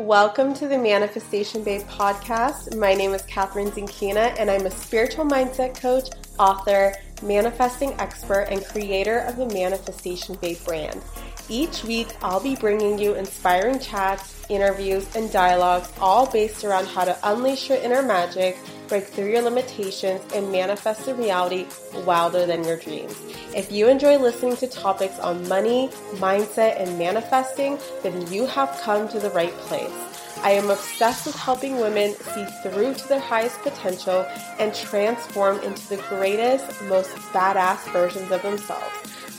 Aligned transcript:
Welcome 0.00 0.54
to 0.54 0.66
the 0.66 0.78
Manifestation 0.78 1.62
Babe 1.62 1.82
podcast. 1.82 2.74
My 2.74 2.94
name 2.94 3.12
is 3.12 3.20
Kathrin 3.24 3.70
Zenkina, 3.70 4.34
and 4.38 4.50
I'm 4.50 4.64
a 4.64 4.70
spiritual 4.70 5.26
mindset 5.26 5.78
coach, 5.78 6.08
author, 6.38 6.94
manifesting 7.22 7.92
expert, 8.00 8.46
and 8.50 8.64
creator 8.64 9.18
of 9.18 9.36
the 9.36 9.44
Manifestation 9.48 10.36
Babe 10.36 10.56
brand. 10.64 11.02
Each 11.50 11.84
week, 11.84 12.16
I'll 12.22 12.40
be 12.40 12.56
bringing 12.56 12.98
you 12.98 13.12
inspiring 13.12 13.78
chats, 13.78 14.46
interviews, 14.48 15.06
and 15.14 15.30
dialogues, 15.30 15.92
all 16.00 16.26
based 16.26 16.64
around 16.64 16.86
how 16.86 17.04
to 17.04 17.18
unleash 17.22 17.68
your 17.68 17.76
inner 17.76 18.00
magic, 18.02 18.56
break 18.90 19.06
through 19.06 19.30
your 19.30 19.40
limitations, 19.40 20.20
and 20.34 20.52
manifest 20.52 21.08
a 21.08 21.14
reality 21.14 21.66
wilder 22.04 22.44
than 22.44 22.62
your 22.64 22.76
dreams. 22.76 23.16
If 23.54 23.72
you 23.72 23.88
enjoy 23.88 24.18
listening 24.18 24.56
to 24.56 24.66
topics 24.66 25.18
on 25.20 25.48
money, 25.48 25.88
mindset, 26.16 26.78
and 26.78 26.98
manifesting, 26.98 27.78
then 28.02 28.30
you 28.30 28.44
have 28.46 28.78
come 28.82 29.08
to 29.08 29.18
the 29.18 29.30
right 29.30 29.52
place. 29.52 29.94
I 30.42 30.50
am 30.52 30.70
obsessed 30.70 31.26
with 31.26 31.36
helping 31.36 31.80
women 31.80 32.14
see 32.14 32.44
through 32.62 32.94
to 32.94 33.08
their 33.08 33.20
highest 33.20 33.60
potential 33.60 34.26
and 34.58 34.74
transform 34.74 35.60
into 35.60 35.88
the 35.88 36.02
greatest, 36.08 36.82
most 36.84 37.10
badass 37.32 37.90
versions 37.92 38.30
of 38.30 38.42
themselves. 38.42 38.84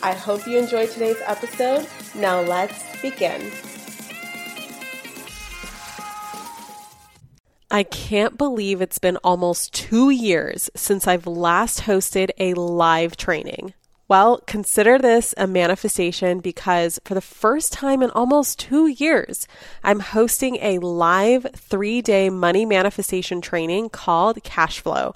I 0.03 0.13
hope 0.13 0.47
you 0.47 0.57
enjoyed 0.57 0.89
today's 0.89 1.21
episode. 1.25 1.87
Now 2.15 2.41
let's 2.41 2.83
begin. 3.01 3.51
I 7.73 7.83
can't 7.83 8.37
believe 8.37 8.81
it's 8.81 8.99
been 8.99 9.15
almost 9.23 9.73
two 9.73 10.09
years 10.09 10.69
since 10.75 11.07
I've 11.07 11.25
last 11.25 11.83
hosted 11.83 12.31
a 12.37 12.53
live 12.53 13.15
training. 13.15 13.73
Well, 14.09 14.41
consider 14.45 14.99
this 14.99 15.33
a 15.37 15.47
manifestation 15.47 16.41
because 16.41 16.99
for 17.05 17.13
the 17.13 17.21
first 17.21 17.71
time 17.71 18.01
in 18.01 18.09
almost 18.09 18.59
two 18.59 18.87
years, 18.87 19.47
I'm 19.85 20.01
hosting 20.01 20.57
a 20.57 20.79
live 20.79 21.47
three 21.55 22.01
day 22.01 22.29
money 22.29 22.65
manifestation 22.65 23.39
training 23.39 23.87
called 23.87 24.43
Cash 24.43 24.81
Flow. 24.81 25.15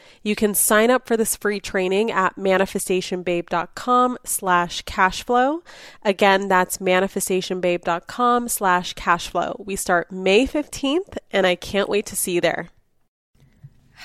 You 0.23 0.35
can 0.35 0.53
sign 0.53 0.91
up 0.91 1.07
for 1.07 1.17
this 1.17 1.35
free 1.35 1.59
training 1.59 2.11
at 2.11 2.35
manifestationbabe.com 2.35 4.17
slash 4.23 4.83
cashflow. 4.83 5.61
Again, 6.03 6.47
that's 6.47 6.77
manifestationbabe.com 6.77 8.47
slash 8.47 8.93
cashflow. 8.93 9.65
We 9.65 9.75
start 9.75 10.11
May 10.11 10.45
15th, 10.45 11.17
and 11.31 11.47
I 11.47 11.55
can't 11.55 11.89
wait 11.89 12.05
to 12.07 12.15
see 12.15 12.33
you 12.33 12.41
there. 12.41 12.69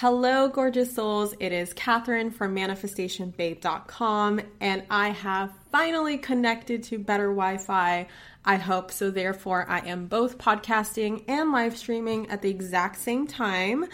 Hello, 0.01 0.49
gorgeous 0.49 0.95
souls. 0.95 1.35
It 1.41 1.53
is 1.53 1.73
Kathrin 1.73 2.31
from 2.31 2.55
manifestationbabe.com, 2.55 4.41
and 4.61 4.83
I 4.91 5.09
have 5.09 5.53
finally 5.73 6.19
connected 6.19 6.83
to 6.85 6.99
better 6.99 7.29
Wi 7.29 7.57
Fi. 7.57 8.07
I 8.45 8.57
hope 8.57 8.91
so. 8.91 9.11
Therefore, 9.11 9.65
I 9.69 9.79
am 9.81 10.07
both 10.07 10.37
podcasting 10.37 11.25
and 11.29 11.51
live 11.51 11.79
streaming 11.79 12.29
at 12.29 12.43
the 12.43 12.51
exact 12.51 12.99
same 12.99 13.27
time. 13.27 13.87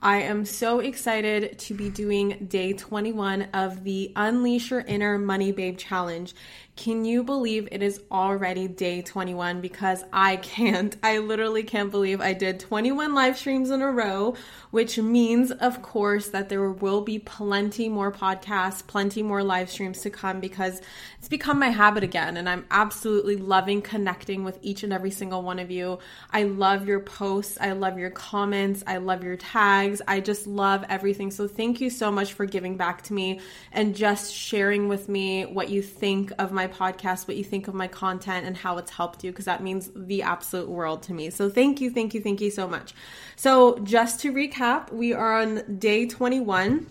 I 0.00 0.18
am 0.18 0.44
so 0.44 0.78
excited 0.78 1.58
to 1.58 1.74
be 1.74 1.90
doing 1.90 2.46
day 2.48 2.72
21 2.72 3.48
of 3.52 3.82
the 3.82 4.12
Unleash 4.14 4.70
Your 4.70 4.80
Inner 4.80 5.18
Money 5.18 5.50
Babe 5.50 5.76
Challenge. 5.76 6.34
Can 6.78 7.04
you 7.04 7.24
believe 7.24 7.68
it 7.72 7.82
is 7.82 8.00
already 8.08 8.68
day 8.68 9.02
21? 9.02 9.60
Because 9.60 10.04
I 10.12 10.36
can't. 10.36 10.96
I 11.02 11.18
literally 11.18 11.64
can't 11.64 11.90
believe 11.90 12.20
I 12.20 12.34
did 12.34 12.60
21 12.60 13.16
live 13.16 13.36
streams 13.36 13.70
in 13.70 13.82
a 13.82 13.90
row, 13.90 14.36
which 14.70 14.96
means, 14.96 15.50
of 15.50 15.82
course, 15.82 16.28
that 16.28 16.48
there 16.48 16.70
will 16.70 17.00
be 17.00 17.18
plenty 17.18 17.88
more 17.88 18.12
podcasts, 18.12 18.86
plenty 18.86 19.24
more 19.24 19.42
live 19.42 19.68
streams 19.70 20.02
to 20.02 20.10
come 20.10 20.38
because 20.38 20.80
it's 21.18 21.26
become 21.26 21.58
my 21.58 21.70
habit 21.70 22.04
again. 22.04 22.36
And 22.36 22.48
I'm 22.48 22.64
absolutely 22.70 23.34
loving 23.34 23.82
connecting 23.82 24.44
with 24.44 24.56
each 24.62 24.84
and 24.84 24.92
every 24.92 25.10
single 25.10 25.42
one 25.42 25.58
of 25.58 25.72
you. 25.72 25.98
I 26.30 26.44
love 26.44 26.86
your 26.86 27.00
posts. 27.00 27.58
I 27.60 27.72
love 27.72 27.98
your 27.98 28.10
comments. 28.10 28.84
I 28.86 28.98
love 28.98 29.24
your 29.24 29.36
tags. 29.36 30.00
I 30.06 30.20
just 30.20 30.46
love 30.46 30.84
everything. 30.88 31.32
So 31.32 31.48
thank 31.48 31.80
you 31.80 31.90
so 31.90 32.12
much 32.12 32.34
for 32.34 32.46
giving 32.46 32.76
back 32.76 33.02
to 33.02 33.14
me 33.14 33.40
and 33.72 33.96
just 33.96 34.32
sharing 34.32 34.86
with 34.86 35.08
me 35.08 35.44
what 35.44 35.70
you 35.70 35.82
think 35.82 36.30
of 36.38 36.52
my 36.52 36.67
podcast, 36.68 37.26
what 37.26 37.36
you 37.36 37.44
think 37.44 37.68
of 37.68 37.74
my 37.74 37.88
content, 37.88 38.46
and 38.46 38.56
how 38.56 38.78
it's 38.78 38.90
helped 38.90 39.24
you, 39.24 39.32
because 39.32 39.46
that 39.46 39.62
means 39.62 39.90
the 39.94 40.22
absolute 40.22 40.68
world 40.68 41.02
to 41.04 41.12
me. 41.12 41.30
So 41.30 41.50
thank 41.50 41.80
you, 41.80 41.90
thank 41.90 42.14
you, 42.14 42.20
thank 42.20 42.40
you 42.40 42.50
so 42.50 42.68
much. 42.68 42.94
So 43.36 43.78
just 43.80 44.20
to 44.20 44.32
recap, 44.32 44.92
we 44.92 45.12
are 45.12 45.40
on 45.40 45.78
day 45.78 46.06
21 46.06 46.86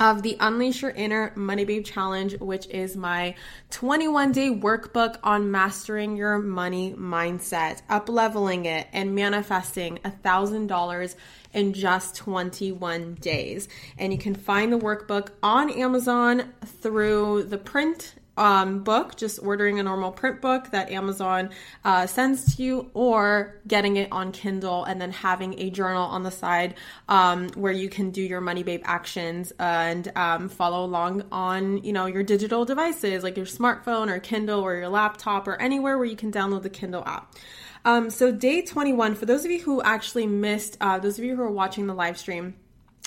of 0.00 0.22
the 0.22 0.36
Unleash 0.40 0.82
Your 0.82 0.90
Inner 0.92 1.32
Money 1.34 1.64
Babe 1.64 1.84
Challenge, 1.84 2.38
which 2.38 2.66
is 2.68 2.96
my 2.96 3.34
21 3.70 4.32
day 4.32 4.50
workbook 4.50 5.18
on 5.22 5.50
mastering 5.50 6.16
your 6.16 6.38
money 6.38 6.94
mindset, 6.94 7.82
up 7.88 8.08
leveling 8.08 8.64
it, 8.66 8.86
and 8.92 9.14
manifesting 9.14 9.98
a 10.04 10.10
$1,000 10.10 11.14
in 11.52 11.72
just 11.72 12.16
21 12.16 13.14
days. 13.14 13.68
And 13.98 14.12
you 14.12 14.18
can 14.18 14.34
find 14.34 14.72
the 14.72 14.78
workbook 14.78 15.30
on 15.42 15.70
Amazon 15.70 16.52
through 16.64 17.44
the 17.44 17.58
print 17.58 18.14
um, 18.38 18.84
book, 18.84 19.16
just 19.16 19.38
ordering 19.42 19.78
a 19.78 19.82
normal 19.82 20.12
print 20.12 20.40
book 20.40 20.70
that 20.70 20.90
Amazon 20.90 21.50
uh, 21.84 22.06
sends 22.06 22.56
to 22.56 22.62
you, 22.62 22.90
or 22.94 23.60
getting 23.66 23.96
it 23.96 24.10
on 24.12 24.32
Kindle 24.32 24.84
and 24.84 25.00
then 25.00 25.10
having 25.10 25.58
a 25.58 25.70
journal 25.70 26.04
on 26.04 26.22
the 26.22 26.30
side 26.30 26.74
um, 27.08 27.48
where 27.50 27.72
you 27.72 27.88
can 27.88 28.10
do 28.10 28.22
your 28.22 28.40
Money 28.40 28.62
Babe 28.62 28.82
actions 28.84 29.52
and 29.58 30.10
um, 30.16 30.48
follow 30.48 30.84
along 30.84 31.24
on 31.32 31.82
you 31.84 31.92
know 31.92 32.06
your 32.06 32.22
digital 32.22 32.64
devices 32.64 33.22
like 33.22 33.36
your 33.36 33.46
smartphone 33.46 34.08
or 34.08 34.18
Kindle 34.20 34.60
or 34.60 34.76
your 34.76 34.88
laptop 34.88 35.46
or 35.48 35.60
anywhere 35.60 35.98
where 35.98 36.06
you 36.06 36.16
can 36.16 36.32
download 36.32 36.62
the 36.62 36.70
Kindle 36.70 37.04
app. 37.04 37.34
Um, 37.84 38.10
so 38.10 38.32
day 38.32 38.62
21, 38.62 39.14
for 39.14 39.26
those 39.26 39.44
of 39.44 39.50
you 39.50 39.60
who 39.60 39.80
actually 39.82 40.26
missed, 40.26 40.76
uh, 40.80 40.98
those 40.98 41.18
of 41.18 41.24
you 41.24 41.36
who 41.36 41.42
are 41.42 41.50
watching 41.50 41.86
the 41.86 41.94
live 41.94 42.18
stream, 42.18 42.54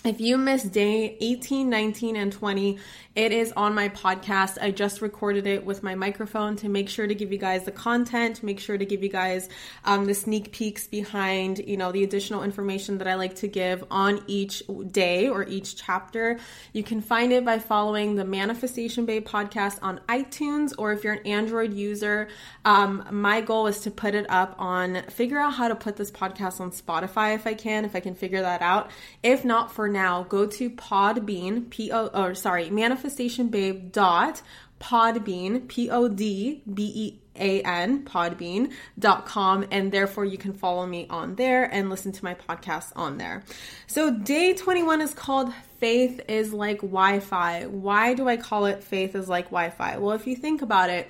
if 0.03 0.19
you 0.19 0.37
missed 0.37 0.71
day 0.71 1.15
18, 1.21 1.69
19, 1.69 2.15
and 2.15 2.33
20, 2.33 2.79
it 3.13 3.31
is 3.31 3.51
on 3.57 3.75
my 3.75 3.89
podcast. 3.89 4.57
I 4.59 4.71
just 4.71 5.01
recorded 5.01 5.45
it 5.45 5.65
with 5.65 5.83
my 5.83 5.95
microphone 5.95 6.55
to 6.57 6.69
make 6.69 6.89
sure 6.89 7.05
to 7.05 7.13
give 7.13 7.31
you 7.31 7.37
guys 7.37 7.65
the 7.65 7.71
content, 7.71 8.41
make 8.41 8.59
sure 8.59 8.77
to 8.77 8.85
give 8.85 9.03
you 9.03 9.09
guys 9.09 9.49
um, 9.83 10.05
the 10.05 10.15
sneak 10.15 10.53
peeks 10.53 10.87
behind, 10.87 11.59
you 11.59 11.77
know, 11.77 11.91
the 11.91 12.03
additional 12.03 12.41
information 12.41 12.97
that 12.99 13.07
I 13.07 13.15
like 13.15 13.35
to 13.35 13.47
give 13.47 13.83
on 13.91 14.23
each 14.25 14.63
day 14.91 15.27
or 15.27 15.43
each 15.43 15.75
chapter. 15.75 16.39
You 16.73 16.83
can 16.83 17.01
find 17.01 17.31
it 17.31 17.45
by 17.45 17.59
following 17.59 18.15
the 18.15 18.25
Manifestation 18.25 19.05
Babe 19.05 19.27
podcast 19.27 19.77
on 19.81 19.99
iTunes, 20.07 20.73
or 20.77 20.93
if 20.93 21.03
you're 21.03 21.13
an 21.13 21.27
Android 21.27 21.73
user, 21.73 22.29
um, 22.65 23.05
my 23.11 23.41
goal 23.41 23.67
is 23.67 23.81
to 23.81 23.91
put 23.91 24.15
it 24.15 24.25
up 24.29 24.55
on, 24.57 25.03
figure 25.09 25.37
out 25.37 25.53
how 25.53 25.67
to 25.67 25.75
put 25.75 25.97
this 25.97 26.09
podcast 26.09 26.59
on 26.59 26.71
Spotify 26.71 27.35
if 27.35 27.45
I 27.45 27.53
can, 27.53 27.83
if 27.85 27.95
I 27.95 27.99
can 27.99 28.15
figure 28.15 28.41
that 28.41 28.61
out. 28.61 28.89
If 29.21 29.43
not 29.43 29.71
for 29.73 29.90
now, 29.91 30.23
go 30.23 30.45
to 30.45 30.69
Podbean, 30.69 31.69
P 31.69 31.91
O, 31.91 32.07
or 32.07 32.35
sorry, 32.35 32.69
Manifestation 32.69 33.49
manifestationbabe 33.49 33.91
dot 33.91 34.41
podbean 34.81 35.67
p-o-d-b-e-a-n 35.67 36.63
podbean.com 38.03 39.65
and 39.71 39.91
therefore 39.91 40.25
you 40.25 40.37
can 40.39 40.53
follow 40.53 40.85
me 40.85 41.05
on 41.09 41.35
there 41.35 41.63
and 41.63 41.89
listen 41.89 42.11
to 42.11 42.23
my 42.25 42.33
podcast 42.33 42.91
on 42.95 43.17
there. 43.17 43.43
So 43.87 44.11
day 44.11 44.53
21 44.53 45.01
is 45.01 45.13
called 45.13 45.53
faith 45.77 46.19
is 46.27 46.51
like 46.51 46.81
wi-fi. 46.81 47.67
Why 47.67 48.15
do 48.15 48.27
i 48.27 48.37
call 48.37 48.65
it 48.65 48.83
faith 48.83 49.15
is 49.15 49.29
like 49.29 49.45
wi-fi? 49.45 49.97
Well 49.97 50.13
if 50.13 50.25
you 50.27 50.35
think 50.35 50.61
about 50.63 50.89
it 50.89 51.07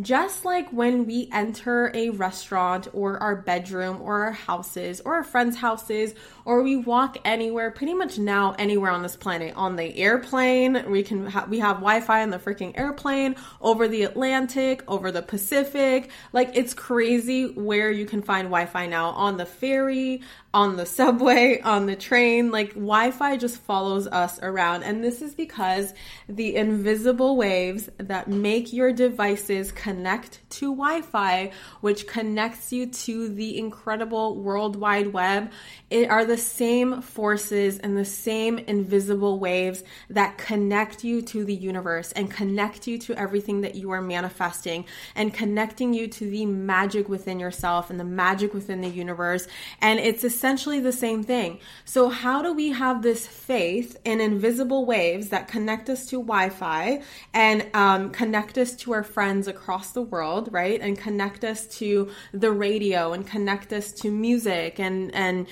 just 0.00 0.44
like 0.44 0.70
when 0.70 1.06
we 1.06 1.28
enter 1.32 1.90
a 1.94 2.10
restaurant 2.10 2.88
or 2.92 3.18
our 3.18 3.36
bedroom 3.36 4.00
or 4.00 4.24
our 4.24 4.32
houses 4.32 5.00
or 5.04 5.14
our 5.14 5.24
friends' 5.24 5.56
houses 5.56 6.14
or 6.44 6.62
we 6.62 6.76
walk 6.76 7.18
anywhere, 7.24 7.70
pretty 7.70 7.94
much 7.94 8.18
now 8.18 8.54
anywhere 8.58 8.90
on 8.90 9.02
this 9.02 9.16
planet, 9.16 9.54
on 9.56 9.76
the 9.76 9.96
airplane, 9.98 10.90
we 10.90 11.02
can 11.02 11.26
ha- 11.26 11.46
we 11.48 11.58
have 11.58 11.76
Wi-Fi 11.76 12.22
on 12.22 12.30
the 12.30 12.38
freaking 12.38 12.76
airplane, 12.78 13.36
over 13.60 13.88
the 13.88 14.02
Atlantic, 14.02 14.82
over 14.88 15.12
the 15.12 15.22
Pacific. 15.22 16.10
Like 16.32 16.50
it's 16.54 16.74
crazy 16.74 17.46
where 17.52 17.90
you 17.90 18.06
can 18.06 18.22
find 18.22 18.46
Wi-Fi 18.46 18.86
now 18.86 19.10
on 19.10 19.36
the 19.36 19.46
ferry, 19.46 20.22
on 20.52 20.76
the 20.76 20.86
subway, 20.86 21.60
on 21.60 21.86
the 21.86 21.94
train. 21.94 22.50
Like 22.50 22.70
Wi 22.70 23.12
Fi 23.12 23.36
just 23.36 23.58
follows 23.58 24.06
us 24.08 24.40
around. 24.42 24.82
And 24.82 25.02
this 25.02 25.22
is 25.22 25.34
because 25.34 25.94
the 26.28 26.56
invisible 26.56 27.36
waves 27.36 27.88
that 27.98 28.28
make 28.28 28.72
your 28.72 28.92
devices 28.92 29.70
connect 29.70 30.40
to 30.50 30.74
Wi 30.74 31.02
Fi, 31.02 31.52
which 31.80 32.06
connects 32.06 32.72
you 32.72 32.86
to 32.86 33.28
the 33.28 33.58
incredible 33.58 34.36
World 34.36 34.74
Wide 34.74 35.12
Web, 35.12 35.52
it 35.88 36.10
are 36.10 36.24
the 36.24 36.36
same 36.36 37.00
forces 37.00 37.78
and 37.78 37.96
the 37.96 38.04
same 38.04 38.58
invisible 38.58 39.38
waves 39.38 39.84
that 40.08 40.38
connect 40.38 41.04
you 41.04 41.22
to 41.22 41.44
the 41.44 41.54
universe 41.54 42.10
and 42.12 42.30
connect 42.30 42.86
you 42.86 42.98
to 42.98 43.14
everything 43.16 43.60
that 43.60 43.76
you 43.76 43.90
are 43.90 44.02
manifesting 44.02 44.84
and 45.14 45.32
connecting 45.32 45.94
you 45.94 46.08
to 46.08 46.28
the 46.28 46.46
magic 46.46 47.08
within 47.08 47.38
yourself 47.38 47.90
and 47.90 48.00
the 48.00 48.04
magic 48.04 48.52
within 48.52 48.80
the 48.80 48.88
universe. 48.88 49.46
And 49.80 50.00
it's 50.00 50.24
essentially 50.40 50.80
the 50.80 50.90
same 50.90 51.22
thing. 51.22 51.58
So, 51.84 52.08
how 52.08 52.40
do 52.40 52.54
we 52.54 52.70
have 52.70 53.02
this 53.02 53.26
faith 53.26 53.98
in 54.06 54.22
invisible 54.22 54.86
waves 54.86 55.28
that 55.28 55.48
connect 55.48 55.90
us 55.90 56.06
to 56.06 56.16
Wi 56.16 56.48
Fi 56.48 57.02
and 57.34 57.66
um, 57.74 58.08
connect 58.08 58.56
us 58.56 58.74
to 58.76 58.94
our 58.94 59.02
friends 59.02 59.48
across 59.48 59.90
the 59.90 60.00
world, 60.00 60.48
right? 60.50 60.80
And 60.80 60.96
connect 60.96 61.44
us 61.44 61.66
to 61.78 62.10
the 62.32 62.50
radio 62.50 63.12
and 63.12 63.26
connect 63.26 63.74
us 63.74 63.92
to 64.00 64.10
music 64.10 64.80
and, 64.80 65.14
and 65.14 65.46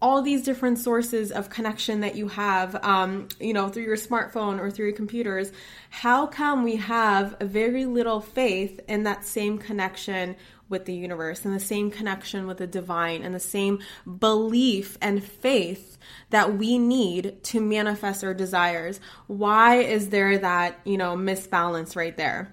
all 0.00 0.22
these 0.22 0.42
different 0.42 0.80
sources 0.80 1.30
of 1.30 1.48
connection 1.48 2.00
that 2.00 2.16
you 2.16 2.26
have, 2.26 2.74
um, 2.84 3.28
you 3.38 3.52
know, 3.52 3.68
through 3.68 3.84
your 3.84 3.96
smartphone 3.96 4.58
or 4.58 4.72
through 4.72 4.86
your 4.86 4.96
computers. 4.96 5.52
How 5.90 6.26
come 6.26 6.64
we 6.64 6.76
have 6.76 7.36
very 7.40 7.84
little 7.84 8.20
faith 8.20 8.80
in 8.88 9.04
that 9.04 9.24
same 9.24 9.56
connection 9.58 10.34
with 10.72 10.86
the 10.86 10.94
universe 10.94 11.44
and 11.44 11.54
the 11.54 11.60
same 11.60 11.92
connection 11.92 12.48
with 12.48 12.58
the 12.58 12.66
divine 12.66 13.22
and 13.22 13.32
the 13.32 13.38
same 13.38 13.78
belief 14.18 14.98
and 15.00 15.22
faith 15.22 15.96
that 16.30 16.56
we 16.58 16.78
need 16.78 17.40
to 17.44 17.60
manifest 17.60 18.24
our 18.24 18.34
desires. 18.34 18.98
Why 19.28 19.76
is 19.76 20.08
there 20.08 20.38
that, 20.38 20.80
you 20.84 20.98
know, 20.98 21.14
misbalance 21.14 21.94
right 21.94 22.16
there? 22.16 22.52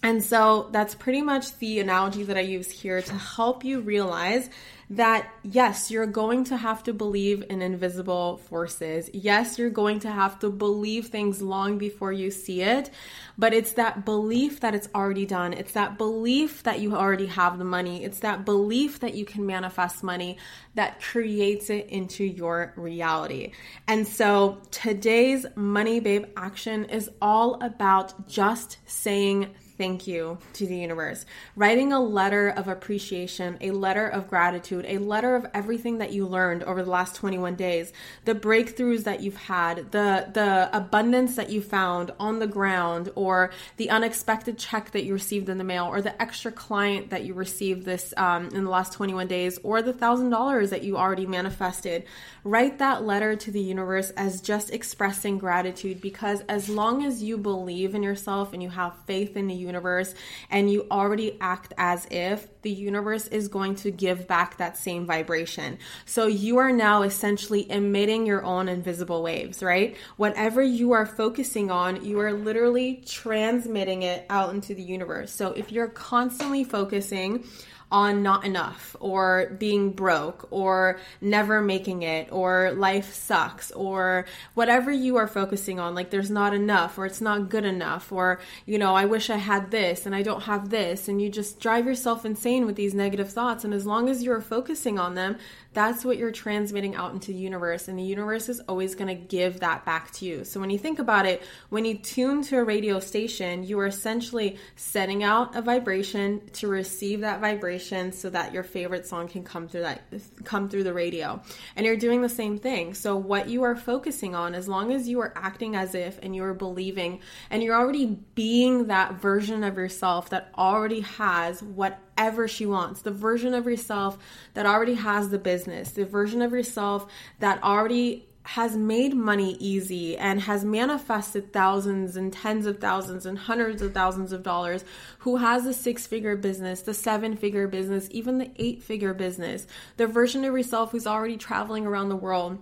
And 0.00 0.22
so 0.22 0.68
that's 0.70 0.94
pretty 0.94 1.22
much 1.22 1.58
the 1.58 1.80
analogy 1.80 2.22
that 2.24 2.36
I 2.36 2.42
use 2.42 2.70
here 2.70 3.02
to 3.02 3.14
help 3.14 3.64
you 3.64 3.80
realize 3.80 4.48
that 4.90 5.28
yes, 5.42 5.90
you're 5.90 6.06
going 6.06 6.44
to 6.44 6.56
have 6.56 6.82
to 6.84 6.94
believe 6.94 7.44
in 7.50 7.60
invisible 7.60 8.38
forces. 8.48 9.10
Yes, 9.12 9.58
you're 9.58 9.70
going 9.70 10.00
to 10.00 10.10
have 10.10 10.38
to 10.38 10.50
believe 10.50 11.08
things 11.08 11.42
long 11.42 11.76
before 11.78 12.12
you 12.12 12.30
see 12.30 12.62
it, 12.62 12.90
but 13.36 13.52
it's 13.52 13.72
that 13.72 14.04
belief 14.04 14.60
that 14.60 14.74
it's 14.74 14.88
already 14.94 15.26
done. 15.26 15.52
It's 15.52 15.72
that 15.72 15.98
belief 15.98 16.62
that 16.62 16.80
you 16.80 16.94
already 16.94 17.26
have 17.26 17.58
the 17.58 17.64
money. 17.64 18.02
It's 18.04 18.20
that 18.20 18.44
belief 18.46 19.00
that 19.00 19.14
you 19.14 19.26
can 19.26 19.44
manifest 19.44 20.02
money 20.02 20.38
that 20.74 21.02
creates 21.02 21.68
it 21.68 21.88
into 21.88 22.24
your 22.24 22.72
reality. 22.76 23.52
And 23.88 24.06
so 24.06 24.62
today's 24.70 25.44
Money 25.54 26.00
Babe 26.00 26.26
action 26.36 26.86
is 26.86 27.10
all 27.20 27.62
about 27.62 28.28
just 28.28 28.78
saying 28.86 29.54
thank 29.78 30.06
you 30.06 30.38
to 30.54 30.66
the 30.66 30.76
universe. 30.76 31.24
Writing 31.56 31.92
a 31.92 32.00
letter 32.00 32.48
of 32.48 32.68
appreciation, 32.68 33.56
a 33.60 33.70
letter 33.70 34.06
of 34.06 34.28
gratitude, 34.28 34.84
a 34.88 34.98
letter 34.98 35.36
of 35.36 35.46
everything 35.54 35.98
that 35.98 36.12
you 36.12 36.26
learned 36.26 36.64
over 36.64 36.82
the 36.82 36.90
last 36.90 37.14
21 37.14 37.54
days, 37.54 37.92
the 38.24 38.34
breakthroughs 38.34 39.04
that 39.04 39.22
you've 39.22 39.36
had, 39.36 39.92
the 39.92 40.28
the 40.34 40.68
abundance 40.76 41.36
that 41.36 41.50
you 41.50 41.62
found 41.62 42.10
on 42.18 42.40
the 42.40 42.46
ground 42.46 43.10
or 43.14 43.50
the 43.76 43.88
unexpected 43.90 44.58
check 44.58 44.90
that 44.90 45.04
you 45.04 45.12
received 45.12 45.48
in 45.48 45.58
the 45.58 45.64
mail 45.64 45.86
or 45.86 46.02
the 46.02 46.20
extra 46.20 46.50
client 46.50 47.10
that 47.10 47.24
you 47.24 47.32
received 47.32 47.84
this 47.84 48.12
um, 48.16 48.48
in 48.48 48.64
the 48.64 48.70
last 48.70 48.92
21 48.92 49.28
days 49.28 49.58
or 49.62 49.80
the 49.80 49.92
thousand 49.92 50.30
dollars 50.30 50.70
that 50.70 50.82
you 50.82 50.96
already 50.96 51.26
manifested. 51.26 52.04
Write 52.42 52.78
that 52.78 53.04
letter 53.04 53.36
to 53.36 53.50
the 53.50 53.60
universe 53.60 54.10
as 54.10 54.40
just 54.40 54.70
expressing 54.70 55.38
gratitude 55.38 56.00
because 56.00 56.42
as 56.48 56.68
long 56.68 57.04
as 57.04 57.22
you 57.22 57.38
believe 57.38 57.94
in 57.94 58.02
yourself 58.02 58.52
and 58.52 58.62
you 58.62 58.70
have 58.70 58.94
faith 59.06 59.36
in 59.36 59.46
the 59.46 59.54
universe, 59.54 59.67
universe 59.68 60.14
and 60.50 60.70
you 60.70 60.86
already 60.90 61.38
act 61.40 61.72
as 61.78 62.08
if 62.10 62.48
the 62.62 62.70
universe 62.70 63.28
is 63.28 63.46
going 63.46 63.76
to 63.76 63.90
give 63.92 64.26
back 64.26 64.56
that 64.56 64.76
same 64.76 65.06
vibration. 65.06 65.78
So 66.06 66.26
you 66.26 66.58
are 66.58 66.72
now 66.72 67.02
essentially 67.02 67.70
emitting 67.70 68.26
your 68.26 68.42
own 68.44 68.68
invisible 68.68 69.22
waves, 69.22 69.62
right? 69.62 69.96
Whatever 70.16 70.62
you 70.62 70.92
are 70.92 71.06
focusing 71.06 71.70
on, 71.70 72.04
you 72.04 72.18
are 72.18 72.32
literally 72.32 73.04
transmitting 73.06 74.02
it 74.02 74.26
out 74.28 74.52
into 74.54 74.74
the 74.74 74.82
universe. 74.82 75.32
So 75.32 75.52
if 75.52 75.70
you're 75.70 75.88
constantly 75.88 76.64
focusing 76.64 77.44
on 77.90 78.22
not 78.22 78.44
enough 78.44 78.94
or 79.00 79.56
being 79.58 79.90
broke 79.90 80.46
or 80.50 81.00
never 81.22 81.62
making 81.62 82.02
it 82.02 82.28
or 82.30 82.72
life 82.72 83.14
sucks 83.14 83.70
or 83.70 84.26
whatever 84.52 84.92
you 84.92 85.16
are 85.16 85.26
focusing 85.26 85.80
on 85.80 85.94
like 85.94 86.10
there's 86.10 86.30
not 86.30 86.52
enough 86.52 86.98
or 86.98 87.06
it's 87.06 87.22
not 87.22 87.48
good 87.48 87.64
enough 87.64 88.12
or 88.12 88.40
you 88.66 88.78
know 88.78 88.94
I 88.94 89.06
wish 89.06 89.30
I 89.30 89.36
had 89.36 89.70
this 89.70 90.04
and 90.04 90.14
I 90.14 90.22
don't 90.22 90.42
have 90.42 90.68
this 90.68 91.08
and 91.08 91.20
you 91.22 91.30
just 91.30 91.60
drive 91.60 91.86
yourself 91.86 92.26
insane 92.26 92.66
with 92.66 92.76
these 92.76 92.92
negative 92.92 93.30
thoughts 93.30 93.64
and 93.64 93.72
as 93.72 93.86
long 93.86 94.10
as 94.10 94.22
you're 94.22 94.42
focusing 94.42 94.98
on 94.98 95.14
them 95.14 95.38
that's 95.72 96.04
what 96.04 96.18
you're 96.18 96.32
transmitting 96.32 96.94
out 96.94 97.12
into 97.12 97.28
the 97.28 97.38
universe 97.38 97.88
and 97.88 97.98
the 97.98 98.02
universe 98.02 98.50
is 98.50 98.60
always 98.68 98.94
going 98.94 99.08
to 99.08 99.14
give 99.14 99.60
that 99.60 99.84
back 99.84 100.10
to 100.10 100.24
you. 100.24 100.44
So 100.44 100.58
when 100.60 100.70
you 100.70 100.78
think 100.78 100.98
about 100.98 101.24
it 101.24 101.42
when 101.70 101.86
you 101.86 101.96
tune 101.96 102.42
to 102.42 102.58
a 102.58 102.64
radio 102.64 103.00
station 103.00 103.64
you 103.64 103.78
are 103.78 103.86
essentially 103.86 104.58
setting 104.76 105.22
out 105.22 105.56
a 105.56 105.62
vibration 105.62 106.42
to 106.52 106.68
receive 106.68 107.20
that 107.20 107.40
vibration 107.40 107.77
so 107.78 108.30
that 108.30 108.52
your 108.52 108.62
favorite 108.62 109.06
song 109.06 109.28
can 109.28 109.44
come 109.44 109.68
through 109.68 109.82
that 109.82 110.02
come 110.44 110.68
through 110.68 110.84
the 110.84 110.92
radio. 110.92 111.40
And 111.76 111.86
you're 111.86 111.96
doing 111.96 112.22
the 112.22 112.28
same 112.28 112.58
thing. 112.58 112.94
So 112.94 113.16
what 113.16 113.48
you 113.48 113.62
are 113.62 113.76
focusing 113.76 114.34
on 114.34 114.54
as 114.54 114.68
long 114.68 114.92
as 114.92 115.08
you 115.08 115.20
are 115.20 115.32
acting 115.36 115.76
as 115.76 115.94
if 115.94 116.18
and 116.22 116.34
you 116.34 116.44
are 116.44 116.54
believing 116.54 117.20
and 117.50 117.62
you're 117.62 117.76
already 117.76 118.18
being 118.34 118.88
that 118.88 119.14
version 119.14 119.64
of 119.64 119.76
yourself 119.76 120.30
that 120.30 120.50
already 120.56 121.00
has 121.00 121.62
what 121.62 121.98
whatever 122.18 122.48
she 122.48 122.66
wants, 122.66 123.02
the 123.02 123.12
version 123.12 123.54
of 123.54 123.66
yourself 123.66 124.18
that 124.54 124.66
already 124.66 124.94
has 124.94 125.28
the 125.28 125.38
business, 125.38 125.92
the 125.92 126.04
version 126.04 126.42
of 126.42 126.50
yourself 126.50 127.06
that 127.38 127.62
already 127.62 128.27
has 128.52 128.74
made 128.74 129.14
money 129.14 129.58
easy 129.60 130.16
and 130.16 130.40
has 130.40 130.64
manifested 130.64 131.52
thousands 131.52 132.16
and 132.16 132.32
tens 132.32 132.64
of 132.64 132.78
thousands 132.78 133.26
and 133.26 133.36
hundreds 133.36 133.82
of 133.82 133.92
thousands 133.92 134.32
of 134.32 134.42
dollars, 134.42 134.86
who 135.18 135.36
has 135.36 135.66
a 135.66 135.74
six 135.74 136.06
figure 136.06 136.34
business, 136.34 136.80
the 136.80 136.94
seven 136.94 137.36
figure 137.36 137.68
business, 137.68 138.08
even 138.10 138.38
the 138.38 138.50
eight 138.56 138.82
figure 138.82 139.12
business, 139.12 139.66
the 139.98 140.06
version 140.06 140.46
of 140.46 140.56
yourself 140.56 140.92
who's 140.92 141.06
already 141.06 141.36
traveling 141.36 141.84
around 141.84 142.08
the 142.08 142.16
world 142.16 142.58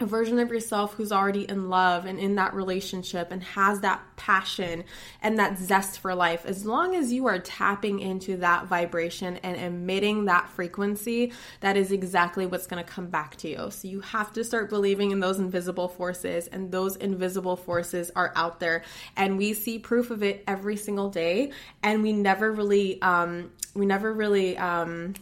a 0.00 0.06
version 0.06 0.40
of 0.40 0.50
yourself 0.50 0.94
who's 0.94 1.12
already 1.12 1.48
in 1.48 1.70
love 1.70 2.04
and 2.04 2.18
in 2.18 2.34
that 2.34 2.52
relationship 2.52 3.30
and 3.30 3.44
has 3.44 3.78
that 3.80 4.02
passion 4.16 4.82
and 5.22 5.38
that 5.38 5.56
zest 5.56 6.00
for 6.00 6.16
life, 6.16 6.44
as 6.46 6.66
long 6.66 6.96
as 6.96 7.12
you 7.12 7.26
are 7.26 7.38
tapping 7.38 8.00
into 8.00 8.36
that 8.38 8.66
vibration 8.66 9.36
and 9.44 9.56
emitting 9.56 10.24
that 10.24 10.48
frequency, 10.48 11.32
that 11.60 11.76
is 11.76 11.92
exactly 11.92 12.44
what's 12.44 12.66
going 12.66 12.84
to 12.84 12.90
come 12.90 13.06
back 13.06 13.36
to 13.36 13.48
you. 13.48 13.70
So 13.70 13.86
you 13.86 14.00
have 14.00 14.32
to 14.32 14.42
start 14.42 14.68
believing 14.68 15.12
in 15.12 15.20
those 15.20 15.38
invisible 15.38 15.86
forces, 15.86 16.48
and 16.48 16.72
those 16.72 16.96
invisible 16.96 17.54
forces 17.56 18.10
are 18.16 18.32
out 18.34 18.58
there. 18.58 18.82
And 19.16 19.38
we 19.38 19.54
see 19.54 19.78
proof 19.78 20.10
of 20.10 20.24
it 20.24 20.42
every 20.48 20.76
single 20.76 21.08
day, 21.08 21.52
and 21.84 22.02
we 22.02 22.12
never 22.12 22.50
really, 22.50 23.00
um, 23.00 23.52
we 23.74 23.86
never 23.86 24.12
really, 24.12 24.58
um, 24.58 25.14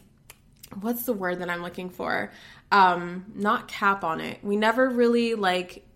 what's 0.81 1.05
the 1.05 1.13
word 1.13 1.41
that 1.41 1.51
I'm 1.51 1.61
looking 1.61 1.91
for? 1.91 2.33
Um 2.73 3.27
not 3.35 3.69
cap 3.69 4.03
on 4.03 4.21
it. 4.21 4.43
We 4.43 4.57
never 4.57 4.89
really 4.89 5.35
like 5.35 5.87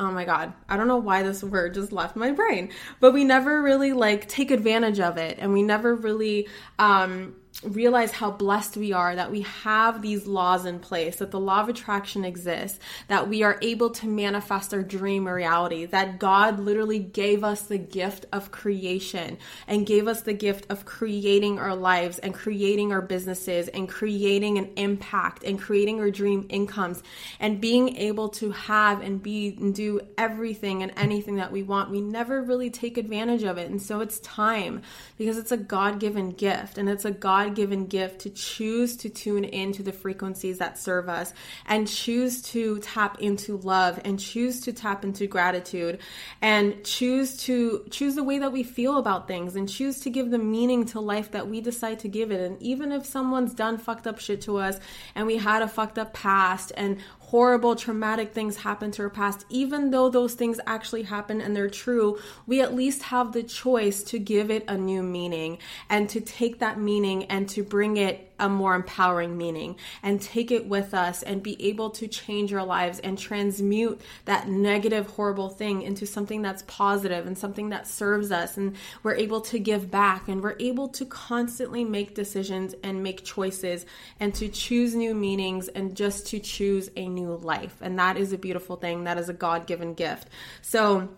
oh 0.00 0.12
my 0.12 0.24
god 0.24 0.52
i 0.68 0.76
don't 0.76 0.86
know 0.86 0.96
why 0.96 1.22
this 1.22 1.42
word 1.42 1.74
just 1.74 1.90
left 1.90 2.14
my 2.14 2.30
brain 2.30 2.70
but 3.00 3.12
we 3.12 3.24
never 3.24 3.60
really 3.60 3.92
like 3.92 4.28
take 4.28 4.52
advantage 4.52 5.00
of 5.00 5.16
it 5.16 5.36
and 5.40 5.52
we 5.52 5.60
never 5.60 5.94
really 5.94 6.46
um 6.78 7.34
realize 7.64 8.12
how 8.12 8.30
blessed 8.30 8.76
we 8.76 8.92
are 8.92 9.16
that 9.16 9.32
we 9.32 9.40
have 9.40 10.00
these 10.00 10.26
laws 10.26 10.64
in 10.64 10.78
place, 10.78 11.16
that 11.16 11.32
the 11.32 11.40
law 11.40 11.60
of 11.60 11.68
attraction 11.68 12.24
exists, 12.24 12.78
that 13.08 13.28
we 13.28 13.42
are 13.42 13.58
able 13.62 13.90
to 13.90 14.06
manifest 14.06 14.72
our 14.72 14.82
dream 14.82 15.26
reality, 15.26 15.84
that 15.84 16.20
God 16.20 16.60
literally 16.60 17.00
gave 17.00 17.42
us 17.42 17.62
the 17.62 17.78
gift 17.78 18.26
of 18.32 18.52
creation 18.52 19.38
and 19.66 19.86
gave 19.86 20.06
us 20.06 20.22
the 20.22 20.32
gift 20.32 20.66
of 20.70 20.84
creating 20.84 21.58
our 21.58 21.74
lives 21.74 22.18
and 22.18 22.32
creating 22.32 22.92
our 22.92 23.02
businesses 23.02 23.66
and 23.68 23.88
creating 23.88 24.58
an 24.58 24.70
impact 24.76 25.42
and 25.42 25.60
creating 25.60 25.98
our 25.98 26.10
dream 26.10 26.46
incomes 26.50 27.02
and 27.40 27.60
being 27.60 27.96
able 27.96 28.28
to 28.28 28.52
have 28.52 29.00
and 29.02 29.20
be 29.20 29.56
and 29.58 29.74
do 29.74 30.00
everything 30.16 30.82
and 30.84 30.92
anything 30.96 31.36
that 31.36 31.50
we 31.50 31.64
want. 31.64 31.90
We 31.90 32.00
never 32.00 32.40
really 32.40 32.70
take 32.70 32.98
advantage 32.98 33.42
of 33.42 33.58
it. 33.58 33.68
And 33.68 33.82
so 33.82 33.98
it's 34.00 34.20
time 34.20 34.82
because 35.16 35.38
it's 35.38 35.50
a 35.50 35.56
God 35.56 35.98
given 35.98 36.30
gift 36.30 36.78
and 36.78 36.88
it's 36.88 37.04
a 37.04 37.10
God 37.10 37.47
God 37.48 37.56
given 37.56 37.86
gift 37.86 38.20
to 38.20 38.30
choose 38.30 38.96
to 38.98 39.08
tune 39.08 39.44
into 39.44 39.82
the 39.82 39.92
frequencies 39.92 40.58
that 40.58 40.78
serve 40.78 41.08
us 41.08 41.32
and 41.66 41.88
choose 41.88 42.42
to 42.42 42.78
tap 42.80 43.20
into 43.20 43.56
love 43.58 44.00
and 44.04 44.18
choose 44.18 44.60
to 44.60 44.72
tap 44.72 45.04
into 45.04 45.26
gratitude 45.26 45.98
and 46.42 46.84
choose 46.84 47.36
to 47.44 47.84
choose 47.90 48.14
the 48.14 48.22
way 48.22 48.38
that 48.38 48.52
we 48.52 48.62
feel 48.62 48.98
about 48.98 49.26
things 49.26 49.56
and 49.56 49.68
choose 49.68 50.00
to 50.00 50.10
give 50.10 50.30
the 50.30 50.38
meaning 50.38 50.84
to 50.86 51.00
life 51.00 51.30
that 51.32 51.48
we 51.48 51.60
decide 51.60 51.98
to 52.00 52.08
give 52.08 52.30
it. 52.30 52.40
And 52.40 52.60
even 52.62 52.92
if 52.92 53.06
someone's 53.06 53.54
done 53.54 53.78
fucked 53.78 54.06
up 54.06 54.18
shit 54.18 54.40
to 54.42 54.58
us 54.58 54.78
and 55.14 55.26
we 55.26 55.36
had 55.38 55.62
a 55.62 55.68
fucked 55.68 55.98
up 55.98 56.12
past 56.12 56.72
and 56.76 56.98
horrible, 57.28 57.76
traumatic 57.76 58.32
things 58.32 58.56
happen 58.56 58.90
to 58.90 59.02
our 59.02 59.10
past, 59.10 59.44
even 59.50 59.90
though 59.90 60.08
those 60.08 60.32
things 60.32 60.58
actually 60.66 61.02
happen 61.02 61.42
and 61.42 61.54
they're 61.54 61.68
true, 61.68 62.18
we 62.46 62.62
at 62.62 62.74
least 62.74 63.02
have 63.02 63.32
the 63.32 63.42
choice 63.42 64.02
to 64.02 64.18
give 64.18 64.50
it 64.50 64.64
a 64.66 64.78
new 64.78 65.02
meaning 65.02 65.58
and 65.90 66.08
to 66.08 66.22
take 66.22 66.58
that 66.58 66.80
meaning 66.80 67.24
and 67.24 67.46
to 67.46 67.62
bring 67.62 67.98
it 67.98 68.28
a 68.40 68.48
more 68.48 68.74
empowering 68.74 69.36
meaning 69.36 69.76
and 70.02 70.20
take 70.20 70.50
it 70.50 70.66
with 70.66 70.94
us 70.94 71.22
and 71.22 71.42
be 71.42 71.60
able 71.68 71.90
to 71.90 72.06
change 72.06 72.52
our 72.52 72.64
lives 72.64 73.00
and 73.00 73.18
transmute 73.18 74.00
that 74.26 74.48
negative, 74.48 75.06
horrible 75.10 75.48
thing 75.48 75.82
into 75.82 76.06
something 76.06 76.40
that's 76.40 76.62
positive 76.62 77.26
and 77.26 77.36
something 77.36 77.70
that 77.70 77.86
serves 77.86 78.30
us. 78.30 78.56
And 78.56 78.76
we're 79.02 79.16
able 79.16 79.40
to 79.42 79.58
give 79.58 79.90
back 79.90 80.28
and 80.28 80.42
we're 80.42 80.56
able 80.60 80.88
to 80.90 81.04
constantly 81.04 81.84
make 81.84 82.14
decisions 82.14 82.74
and 82.82 83.02
make 83.02 83.24
choices 83.24 83.84
and 84.20 84.34
to 84.36 84.48
choose 84.48 84.94
new 84.94 85.14
meanings 85.14 85.68
and 85.68 85.96
just 85.96 86.28
to 86.28 86.38
choose 86.38 86.90
a 86.96 87.08
new 87.08 87.17
life. 87.26 87.76
And 87.80 87.98
that 87.98 88.16
is 88.16 88.32
a 88.32 88.38
beautiful 88.38 88.76
thing. 88.76 89.04
That 89.04 89.18
is 89.18 89.28
a 89.28 89.32
God 89.32 89.66
given 89.66 89.94
gift. 89.94 90.28
So, 90.62 91.08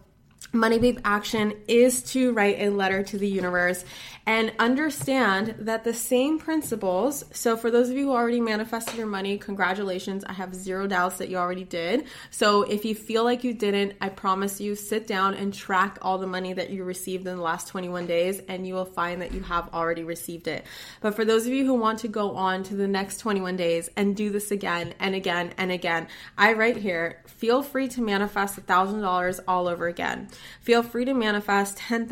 Money 0.52 0.80
Babe 0.80 0.98
action 1.04 1.54
is 1.68 2.02
to 2.02 2.32
write 2.32 2.56
a 2.58 2.70
letter 2.70 3.04
to 3.04 3.18
the 3.18 3.28
universe 3.28 3.84
and 4.26 4.52
understand 4.58 5.54
that 5.60 5.84
the 5.84 5.94
same 5.94 6.40
principles. 6.40 7.24
So, 7.32 7.56
for 7.56 7.70
those 7.70 7.88
of 7.88 7.96
you 7.96 8.06
who 8.06 8.12
already 8.12 8.40
manifested 8.40 8.96
your 8.96 9.06
money, 9.06 9.38
congratulations. 9.38 10.24
I 10.24 10.32
have 10.32 10.54
zero 10.54 10.88
doubts 10.88 11.18
that 11.18 11.28
you 11.28 11.36
already 11.36 11.64
did. 11.64 12.06
So, 12.30 12.62
if 12.62 12.84
you 12.84 12.96
feel 12.96 13.22
like 13.22 13.44
you 13.44 13.54
didn't, 13.54 13.94
I 14.00 14.08
promise 14.08 14.60
you, 14.60 14.74
sit 14.74 15.06
down 15.06 15.34
and 15.34 15.54
track 15.54 15.98
all 16.02 16.18
the 16.18 16.26
money 16.26 16.52
that 16.52 16.70
you 16.70 16.82
received 16.82 17.28
in 17.28 17.36
the 17.36 17.42
last 17.42 17.68
21 17.68 18.06
days, 18.06 18.40
and 18.48 18.66
you 18.66 18.74
will 18.74 18.84
find 18.84 19.22
that 19.22 19.32
you 19.32 19.42
have 19.42 19.72
already 19.72 20.02
received 20.02 20.48
it. 20.48 20.66
But 21.00 21.14
for 21.14 21.24
those 21.24 21.46
of 21.46 21.52
you 21.52 21.64
who 21.64 21.74
want 21.74 22.00
to 22.00 22.08
go 22.08 22.34
on 22.34 22.64
to 22.64 22.74
the 22.74 22.88
next 22.88 23.18
21 23.18 23.56
days 23.56 23.88
and 23.96 24.16
do 24.16 24.30
this 24.30 24.50
again 24.50 24.94
and 24.98 25.14
again 25.14 25.54
and 25.58 25.70
again, 25.70 26.08
I 26.36 26.54
write 26.54 26.76
here 26.76 27.22
feel 27.26 27.62
free 27.62 27.88
to 27.88 28.02
manifest 28.02 28.64
$1,000 28.66 29.40
all 29.46 29.68
over 29.68 29.86
again. 29.86 30.28
Feel 30.60 30.82
free 30.82 31.04
to 31.04 31.14
manifest 31.14 31.78
$10,000, 31.78 32.08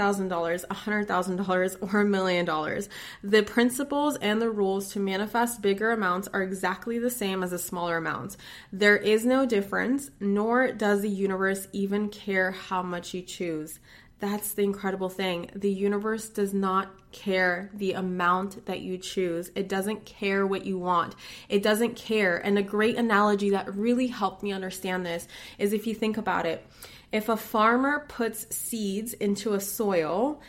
$100,000, 0.67 1.93
or 1.95 2.01
a 2.01 2.05
million 2.05 2.45
dollars. 2.45 2.89
The 3.23 3.43
principles 3.43 4.17
and 4.17 4.41
the 4.41 4.51
rules 4.51 4.93
to 4.93 5.01
manifest 5.01 5.63
bigger 5.63 5.91
amounts 5.91 6.29
are 6.29 6.43
exactly 6.43 6.99
the 6.99 7.11
same 7.11 7.43
as 7.43 7.51
the 7.51 7.59
smaller 7.59 7.97
amounts. 7.97 8.37
There 8.73 8.97
is 8.97 9.25
no 9.25 9.47
difference, 9.47 10.11
nor 10.21 10.73
does 10.73 11.03
the 11.03 11.11
universe 11.11 11.69
even 11.73 12.09
care 12.09 12.53
how 12.53 12.83
much 12.83 13.15
you 13.15 13.23
choose. 13.23 13.79
That's 14.21 14.53
the 14.53 14.63
incredible 14.63 15.09
thing. 15.09 15.51
The 15.55 15.71
universe 15.71 16.29
does 16.29 16.53
not 16.53 16.91
care 17.13 17.71
the 17.73 17.93
amount 17.93 18.67
that 18.67 18.81
you 18.81 18.99
choose. 18.99 19.51
It 19.55 19.69
doesn't 19.69 20.05
care 20.05 20.47
what 20.47 20.67
you 20.67 20.77
want. 20.77 21.15
It 21.49 21.63
doesn't 21.63 21.95
care. 21.95 22.37
And 22.37 22.59
a 22.59 22.63
great 22.63 22.97
analogy 22.97 23.51
that 23.51 23.73
really 23.75 24.09
helped 24.09 24.43
me 24.43 24.53
understand 24.53 25.07
this 25.07 25.29
is 25.59 25.73
if 25.73 25.87
you 25.87 25.95
think 25.95 26.17
about 26.17 26.47
it 26.47 26.67
if 27.13 27.29
a 27.29 27.37
farmer 27.37 28.05
puts 28.09 28.55
seeds 28.55 29.13
into 29.15 29.55
a 29.55 29.61
soil, 29.61 30.41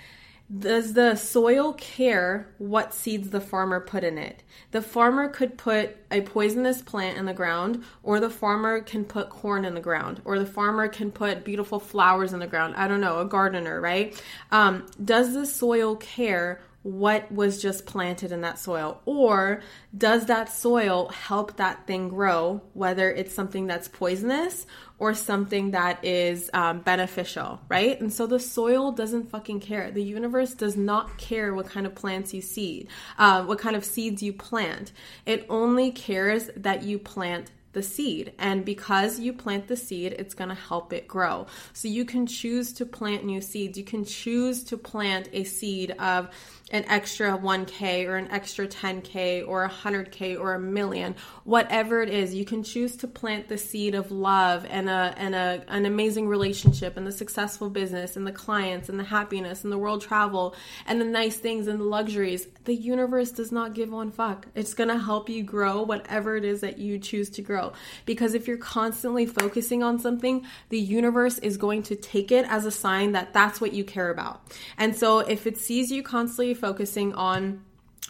does 0.57 0.93
the 0.93 1.15
soil 1.15 1.73
care 1.73 2.47
what 2.57 2.91
seeds 2.91 3.29
the 3.29 3.39
farmer 3.39 3.79
put 3.79 4.03
in 4.03 4.17
it? 4.17 4.41
The 4.71 4.81
farmer 4.81 5.29
could 5.29 5.59
put 5.59 5.95
a 6.09 6.21
poisonous 6.21 6.81
plant 6.81 7.19
in 7.19 7.25
the 7.25 7.33
ground, 7.33 7.83
or 8.01 8.19
the 8.19 8.31
farmer 8.31 8.81
can 8.81 9.05
put 9.05 9.29
corn 9.29 9.63
in 9.63 9.75
the 9.75 9.79
ground, 9.79 10.21
or 10.25 10.39
the 10.39 10.47
farmer 10.47 10.87
can 10.87 11.11
put 11.11 11.45
beautiful 11.45 11.79
flowers 11.79 12.33
in 12.33 12.39
the 12.39 12.47
ground. 12.47 12.75
I 12.77 12.87
don't 12.87 13.01
know, 13.01 13.19
a 13.19 13.25
gardener, 13.25 13.79
right? 13.79 14.19
Um, 14.51 14.87
does 15.03 15.35
the 15.35 15.45
soil 15.45 15.95
care 15.97 16.61
what 16.89 17.31
was 17.31 17.61
just 17.61 17.85
planted 17.85 18.31
in 18.31 18.41
that 18.41 18.57
soil? 18.57 19.01
Or 19.05 19.61
does 19.95 20.25
that 20.25 20.51
soil 20.51 21.09
help 21.09 21.57
that 21.57 21.85
thing 21.85 22.09
grow, 22.09 22.61
whether 22.73 23.11
it's 23.11 23.33
something 23.33 23.67
that's 23.67 23.87
poisonous 23.87 24.65
or 24.97 25.13
something 25.13 25.71
that 25.71 26.03
is 26.03 26.49
um, 26.53 26.79
beneficial, 26.79 27.61
right? 27.69 27.99
And 28.01 28.11
so 28.11 28.25
the 28.25 28.39
soil 28.39 28.91
doesn't 28.91 29.29
fucking 29.29 29.59
care. 29.59 29.91
The 29.91 30.03
universe 30.03 30.53
does 30.53 30.75
not 30.75 31.17
care 31.17 31.53
what 31.53 31.67
kind 31.67 31.85
of 31.85 31.93
plants 31.93 32.33
you 32.33 32.41
seed, 32.41 32.89
uh, 33.17 33.43
what 33.43 33.59
kind 33.59 33.75
of 33.75 33.85
seeds 33.85 34.23
you 34.23 34.33
plant. 34.33 34.91
It 35.25 35.45
only 35.47 35.91
cares 35.91 36.49
that 36.57 36.83
you 36.83 36.97
plant 36.97 37.51
the 37.73 37.83
seed. 37.83 38.33
And 38.39 38.65
because 38.65 39.19
you 39.19 39.33
plant 39.33 39.67
the 39.67 39.77
seed, 39.77 40.15
it's 40.17 40.33
going 40.33 40.49
to 40.49 40.55
help 40.55 40.91
it 40.91 41.07
grow. 41.07 41.47
So 41.73 41.87
you 41.87 42.03
can 42.03 42.25
choose 42.25 42.73
to 42.73 42.85
plant 42.85 43.25
new 43.25 43.41
seeds. 43.41 43.77
You 43.77 43.83
can 43.83 44.05
choose 44.05 44.63
to 44.65 44.77
plant 44.77 45.29
a 45.33 45.43
seed 45.43 45.91
of 45.99 46.29
an 46.71 46.85
extra 46.87 47.37
1K 47.37 48.07
or 48.07 48.17
an 48.17 48.29
extra 48.31 48.67
10K 48.67 49.47
or 49.47 49.67
100K 49.67 50.39
or 50.39 50.53
a 50.53 50.59
million, 50.59 51.15
whatever 51.43 52.01
it 52.01 52.09
is, 52.09 52.33
you 52.33 52.45
can 52.45 52.63
choose 52.63 52.95
to 52.97 53.07
plant 53.07 53.47
the 53.47 53.57
seed 53.57 53.95
of 53.95 54.11
love 54.11 54.65
and 54.69 54.89
a 54.89 55.13
and 55.17 55.35
a 55.35 55.63
an 55.67 55.85
amazing 55.85 56.27
relationship 56.27 56.97
and 56.97 57.07
the 57.07 57.11
successful 57.11 57.69
business 57.69 58.15
and 58.17 58.25
the 58.25 58.31
clients 58.31 58.89
and 58.89 58.99
the 58.99 59.03
happiness 59.03 59.63
and 59.63 59.71
the 59.71 59.77
world 59.77 60.01
travel 60.01 60.55
and 60.85 60.99
the 60.99 61.05
nice 61.05 61.37
things 61.37 61.67
and 61.67 61.79
the 61.79 61.85
luxuries. 61.85 62.47
The 62.65 62.75
universe 62.75 63.31
does 63.31 63.51
not 63.51 63.73
give 63.73 63.91
one 63.91 64.11
fuck. 64.11 64.47
It's 64.55 64.73
to 64.73 64.97
help 64.97 65.29
you 65.29 65.43
grow 65.43 65.83
whatever 65.83 66.35
it 66.35 66.43
is 66.43 66.61
that 66.61 66.77
you 66.77 66.99
choose 66.99 67.29
to 67.31 67.41
grow 67.41 67.73
because 68.05 68.33
if 68.33 68.47
you're 68.47 68.57
constantly 68.57 69.25
focusing 69.25 69.83
on 69.83 69.99
something, 69.99 70.45
the 70.69 70.79
universe 70.79 71.37
is 71.39 71.57
going 71.57 71.83
to 71.83 71.95
take 71.95 72.31
it 72.31 72.45
as 72.49 72.65
a 72.65 72.71
sign 72.71 73.11
that 73.13 73.33
that's 73.33 73.61
what 73.61 73.73
you 73.73 73.83
care 73.83 74.09
about. 74.09 74.41
And 74.77 74.95
so 74.95 75.19
if 75.19 75.45
it 75.45 75.57
sees 75.57 75.91
you 75.91 76.03
constantly 76.03 76.53
focusing 76.59 77.13
on 77.13 77.63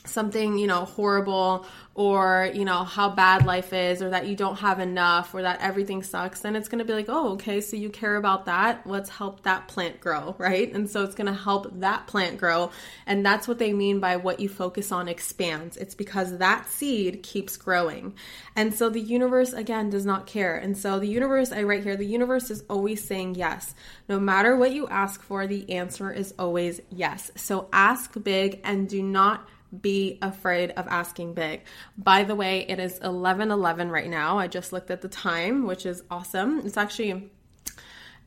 something 0.09 0.57
you 0.57 0.67
know 0.67 0.85
horrible 0.85 1.65
or 1.95 2.49
you 2.53 2.65
know 2.65 2.83
how 2.83 3.09
bad 3.09 3.45
life 3.45 3.73
is 3.73 4.01
or 4.01 4.09
that 4.09 4.27
you 4.27 4.35
don't 4.35 4.59
have 4.59 4.79
enough 4.79 5.33
or 5.33 5.41
that 5.41 5.59
everything 5.61 6.03
sucks 6.03 6.41
then 6.41 6.55
it's 6.55 6.69
going 6.69 6.79
to 6.79 6.85
be 6.85 6.93
like 6.93 7.09
oh 7.09 7.33
okay 7.33 7.61
so 7.61 7.75
you 7.75 7.89
care 7.89 8.15
about 8.15 8.45
that. 8.45 8.85
Let's 8.85 9.09
help 9.09 9.43
that 9.43 9.67
plant 9.67 9.99
grow 9.99 10.35
right? 10.37 10.71
And 10.73 10.89
so 10.89 11.03
it's 11.03 11.15
going 11.15 11.27
to 11.27 11.33
help 11.33 11.67
that 11.79 12.07
plant 12.07 12.37
grow. 12.37 12.71
And 13.05 13.25
that's 13.25 13.47
what 13.47 13.59
they 13.59 13.73
mean 13.73 13.99
by 13.99 14.17
what 14.17 14.39
you 14.39 14.49
focus 14.49 14.91
on 14.91 15.07
expands. 15.07 15.77
It's 15.77 15.95
because 15.95 16.37
that 16.37 16.69
seed 16.69 17.23
keeps 17.23 17.57
growing. 17.57 18.15
And 18.55 18.73
so 18.73 18.89
the 18.89 19.01
universe 19.01 19.53
again 19.53 19.89
does 19.89 20.05
not 20.05 20.27
care. 20.27 20.55
And 20.57 20.77
so 20.77 20.99
the 20.99 21.07
universe 21.07 21.51
i 21.51 21.63
write 21.63 21.83
here 21.83 21.95
the 21.95 22.05
universe 22.05 22.51
is 22.51 22.63
always 22.69 23.03
saying 23.03 23.35
yes. 23.35 23.73
No 24.07 24.19
matter 24.19 24.55
what 24.55 24.71
you 24.71 24.87
ask 24.87 25.21
for 25.21 25.47
the 25.47 25.69
answer 25.71 26.11
is 26.11 26.33
always 26.39 26.81
yes. 26.89 27.31
So 27.35 27.69
ask 27.71 28.13
big 28.23 28.61
and 28.63 28.87
do 28.87 29.01
not 29.01 29.47
be 29.81 30.17
afraid 30.21 30.71
of 30.71 30.87
asking 30.87 31.33
big. 31.33 31.61
By 31.97 32.23
the 32.23 32.35
way, 32.35 32.65
it 32.67 32.79
is 32.79 32.99
11:11 32.99 33.91
right 33.91 34.09
now. 34.09 34.39
I 34.39 34.47
just 34.47 34.73
looked 34.73 34.91
at 34.91 35.01
the 35.01 35.07
time, 35.07 35.65
which 35.65 35.85
is 35.85 36.03
awesome. 36.09 36.59
It's 36.65 36.77
actually 36.77 37.31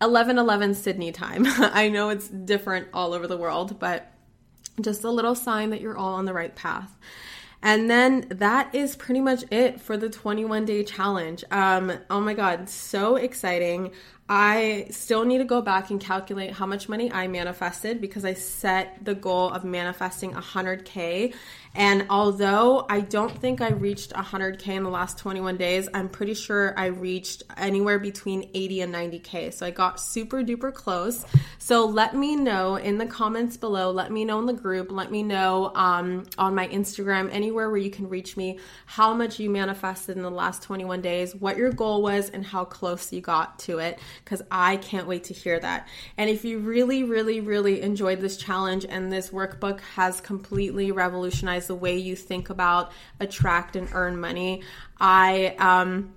11:11 0.00 0.75
Sydney 0.75 1.12
time. 1.12 1.44
I 1.46 1.88
know 1.88 2.11
it's 2.11 2.28
different 2.28 2.88
all 2.92 3.12
over 3.12 3.26
the 3.26 3.37
world, 3.37 3.78
but 3.78 4.12
just 4.80 5.04
a 5.04 5.11
little 5.11 5.34
sign 5.34 5.70
that 5.70 5.80
you're 5.80 5.96
all 5.96 6.14
on 6.14 6.25
the 6.25 6.32
right 6.32 6.54
path. 6.54 6.96
And 7.62 7.88
then 7.88 8.26
that 8.28 8.75
is 8.75 8.96
pretty 8.96 9.20
much 9.20 9.44
it 9.52 9.80
for 9.80 9.96
the 9.96 10.11
21 10.11 10.64
day 10.64 10.82
challenge. 10.82 11.44
Um, 11.50 11.92
oh 12.11 12.20
my 12.20 12.34
God, 12.34 12.68
so 12.68 13.16
exciting. 13.16 13.92
I 14.29 14.87
still 14.91 15.25
need 15.25 15.38
to 15.38 15.45
go 15.45 15.61
back 15.61 15.91
and 15.91 16.00
calculate 16.00 16.52
how 16.52 16.64
much 16.64 16.88
money 16.88 17.12
I 17.12 17.26
manifested 17.29 18.00
because 18.00 18.25
I 18.25 18.35
set 18.35 19.05
the 19.05 19.14
goal 19.14 19.50
of 19.50 19.64
manifesting 19.64 20.33
100K 20.33 21.35
and 21.75 22.07
although 22.11 22.85
I 22.91 23.00
don't 23.00 23.37
think 23.38 23.62
I 23.62 23.71
reached 23.71 24.12
100K 24.12 24.69
in 24.69 24.83
the 24.83 24.91
last 24.91 25.17
21 25.19 25.57
days, 25.57 25.88
I'm 25.95 26.09
pretty 26.09 26.35
sure 26.35 26.79
I 26.79 26.87
reached 26.87 27.45
anywhere 27.57 27.99
between 27.99 28.50
80 28.52 28.83
and 28.83 28.95
90K. 28.95 29.55
So 29.55 29.64
I 29.64 29.71
got 29.71 29.99
super 29.99 30.43
duper 30.43 30.73
close. 30.73 31.25
So 31.59 31.87
let 31.87 32.14
me 32.14 32.37
know 32.37 32.76
in 32.76 32.99
the 32.99 33.07
comments 33.07 33.57
below. 33.57 33.91
Let 33.91 34.12
me 34.12 34.26
know 34.26 34.38
in 34.38 34.47
the 34.47 34.52
group. 34.52 34.93
Let 34.93 35.11
me 35.11 35.23
know 35.23 35.73
um, 35.75 36.25
on 36.37 36.55
my 36.55 36.69
Instagram, 36.69 37.31
anywhere 37.33 37.71
where 37.71 37.79
you 37.79 37.91
can 37.91 38.09
reach 38.09 38.37
me, 38.37 38.59
how 38.85 39.14
much 39.14 39.41
you 39.41 39.49
manifested 39.49 40.17
in 40.17 40.23
the 40.23 40.31
last 40.31 40.62
21 40.62 41.00
days, 41.00 41.35
what 41.35 41.57
your 41.57 41.73
goal 41.73 42.02
was, 42.02 42.29
and 42.29 42.45
how 42.45 42.67
close 42.67 43.11
you 43.12 43.23
got 43.23 43.59
to 43.61 43.79
it. 43.79 43.99
Because 44.25 44.42
I 44.50 44.76
can't 44.76 45.07
wait 45.07 45.25
to 45.25 45.35
hear 45.35 45.59
that. 45.61 45.88
And 46.16 46.28
if 46.28 46.45
you 46.45 46.59
really, 46.59 47.02
really, 47.04 47.40
really 47.40 47.83
enjoyed 47.83 48.21
this 48.21 48.37
challenge 48.37 48.87
and 48.88 49.12
this 49.12 49.31
workbook 49.31 49.81
has 49.95 50.21
completely 50.21 50.92
revolutionized 50.92 51.69
the 51.69 51.75
way 51.75 51.97
you 51.97 52.16
think 52.16 52.50
about 52.50 52.92
attract 53.21 53.76
and 53.76 53.88
earn 53.92 54.21
money. 54.21 54.62
I 55.00 55.54
um, 55.59 56.12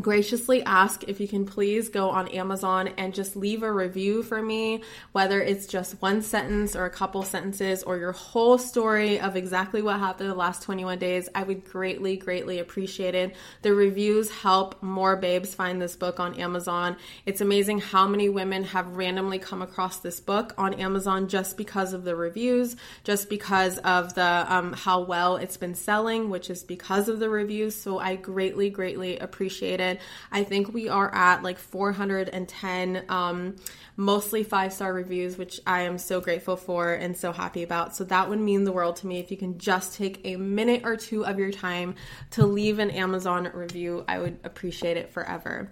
graciously 0.00 0.60
ask 0.64 1.04
if 1.04 1.20
you 1.20 1.28
can 1.28 1.46
please 1.46 1.88
go 1.88 2.10
on 2.10 2.26
Amazon 2.28 2.88
and 2.98 3.14
just 3.14 3.36
leave 3.36 3.62
a 3.62 3.72
review 3.72 4.24
for 4.24 4.42
me, 4.42 4.82
whether 5.12 5.40
it's 5.40 5.66
just 5.68 6.02
one 6.02 6.20
sentence 6.20 6.74
or 6.74 6.84
a 6.84 6.90
couple 6.90 7.22
sentences 7.22 7.84
or 7.84 7.96
your 7.96 8.10
whole 8.10 8.58
story 8.58 9.20
of 9.20 9.36
exactly 9.36 9.82
what 9.82 10.00
happened 10.00 10.28
the 10.28 10.34
last 10.34 10.62
21 10.62 10.98
days. 10.98 11.28
I 11.32 11.44
would 11.44 11.64
greatly, 11.64 12.16
greatly 12.16 12.58
appreciate 12.58 13.14
it. 13.14 13.36
The 13.62 13.72
reviews 13.72 14.30
help 14.32 14.82
more 14.82 15.14
babes 15.14 15.54
find 15.54 15.80
this 15.80 15.94
book 15.94 16.18
on 16.18 16.34
Amazon. 16.40 16.96
It's 17.24 17.40
amazing 17.40 17.78
how 17.78 18.08
many 18.08 18.28
women 18.28 18.64
have 18.64 18.96
randomly 18.96 19.38
come 19.38 19.62
across 19.62 19.98
this 19.98 20.18
book 20.18 20.54
on 20.58 20.74
Amazon 20.74 21.28
just 21.28 21.56
because 21.56 21.92
of 21.92 22.02
the 22.02 22.16
reviews, 22.16 22.74
just 23.04 23.28
because 23.28 23.78
of 23.78 24.14
the 24.14 24.44
um, 24.48 24.72
how 24.72 25.02
well 25.02 25.36
it's 25.36 25.56
been 25.56 25.74
selling, 25.76 26.30
which 26.30 26.50
is 26.50 26.64
because 26.64 27.08
of 27.08 27.20
the 27.20 27.30
reviews. 27.30 27.76
So 27.76 28.00
I 28.00 28.16
greatly, 28.16 28.70
greatly 28.70 29.18
appreciate 29.18 29.78
it 29.78 29.83
I 30.30 30.44
think 30.44 30.72
we 30.72 30.88
are 30.88 31.12
at 31.14 31.42
like 31.42 31.58
410 31.58 33.04
um, 33.08 33.56
mostly 33.96 34.42
five 34.42 34.72
star 34.72 34.92
reviews, 34.92 35.38
which 35.38 35.60
I 35.66 35.82
am 35.82 35.98
so 35.98 36.20
grateful 36.20 36.56
for 36.56 36.92
and 36.92 37.16
so 37.16 37.32
happy 37.32 37.62
about. 37.62 37.94
So 37.94 38.04
that 38.04 38.28
would 38.28 38.40
mean 38.40 38.64
the 38.64 38.72
world 38.72 38.96
to 38.96 39.06
me 39.06 39.18
if 39.18 39.30
you 39.30 39.36
can 39.36 39.58
just 39.58 39.96
take 39.96 40.20
a 40.24 40.36
minute 40.36 40.82
or 40.84 40.96
two 40.96 41.24
of 41.24 41.38
your 41.38 41.52
time 41.52 41.94
to 42.32 42.46
leave 42.46 42.78
an 42.78 42.90
Amazon 42.90 43.50
review. 43.52 44.04
I 44.08 44.18
would 44.18 44.38
appreciate 44.44 44.96
it 44.96 45.12
forever. 45.12 45.70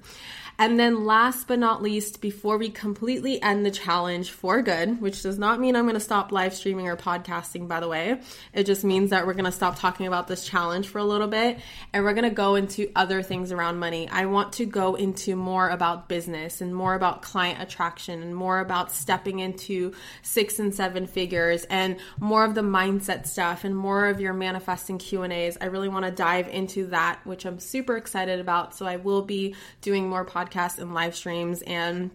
And 0.59 0.78
then, 0.78 1.04
last 1.04 1.49
but 1.49 1.59
not 1.59 1.82
least, 1.82 2.21
before 2.21 2.59
we 2.59 2.68
completely 2.68 3.40
end 3.42 3.64
the 3.64 3.71
challenge 3.71 4.30
for 4.30 4.62
good, 4.62 5.00
which 5.00 5.23
does 5.23 5.38
not 5.38 5.59
mean 5.59 5.75
I'm 5.75 5.85
going 5.85 5.94
to 5.94 6.00
stop 6.00 6.30
live 6.30 6.54
streaming 6.54 6.87
or 6.88 6.97
podcasting, 6.97 7.66
by 7.66 7.80
the 7.80 7.88
way, 7.88 8.21
it 8.52 8.64
just 8.64 8.85
means 8.85 9.11
that 9.11 9.26
we're 9.26 9.32
going 9.32 9.47
to 9.47 9.52
stop 9.52 9.78
talking 9.78 10.06
about 10.06 10.28
this 10.28 10.47
challenge 10.47 10.88
for 10.88 10.99
a 10.99 11.04
little 11.04 11.26
bit 11.26 11.59
and 11.92 12.04
we're 12.04 12.12
going 12.12 12.28
to 12.28 12.35
go 12.35 12.54
into 12.54 12.90
other 12.94 13.23
things 13.23 13.50
around 13.50 13.78
money. 13.78 14.09
I 14.09 14.26
want 14.26 14.52
to 14.54 14.66
go 14.66 14.94
into 14.94 15.37
more 15.37 15.68
about 15.68 16.09
business 16.09 16.61
and 16.61 16.75
more 16.75 16.94
about 16.94 17.23
client 17.23 17.61
attraction 17.61 18.23
and 18.23 18.37
more 18.37 18.61
about 18.61 18.92
stepping 18.92 19.40
into 19.40 19.92
six 20.23 20.59
and 20.59 20.75
seven 20.75 21.06
figures 21.06 21.64
and 21.64 21.97
more 22.21 22.44
of 22.44 22.54
the 22.54 22.62
mindset 22.62 23.26
stuff 23.26 23.64
and 23.64 23.76
more 23.76 24.06
of 24.06 24.21
your 24.21 24.32
manifesting 24.32 24.99
Q&As. 24.99 25.59
I 25.61 25.66
really 25.66 25.88
want 25.88 26.04
to 26.04 26.11
dive 26.11 26.49
into 26.49 26.87
that, 26.88 27.21
which 27.25 27.47
I'm 27.47 27.59
super 27.59 27.97
excited 27.97 28.38
about. 28.38 28.75
So 28.75 28.87
I 28.87 28.97
will 28.97 29.23
be 29.23 29.54
doing 29.80 30.09
more 30.09 30.25
podcasts 30.25 30.41
podcasts 30.42 30.78
and 30.78 30.94
live 30.94 31.14
streams 31.14 31.62
and 31.62 32.11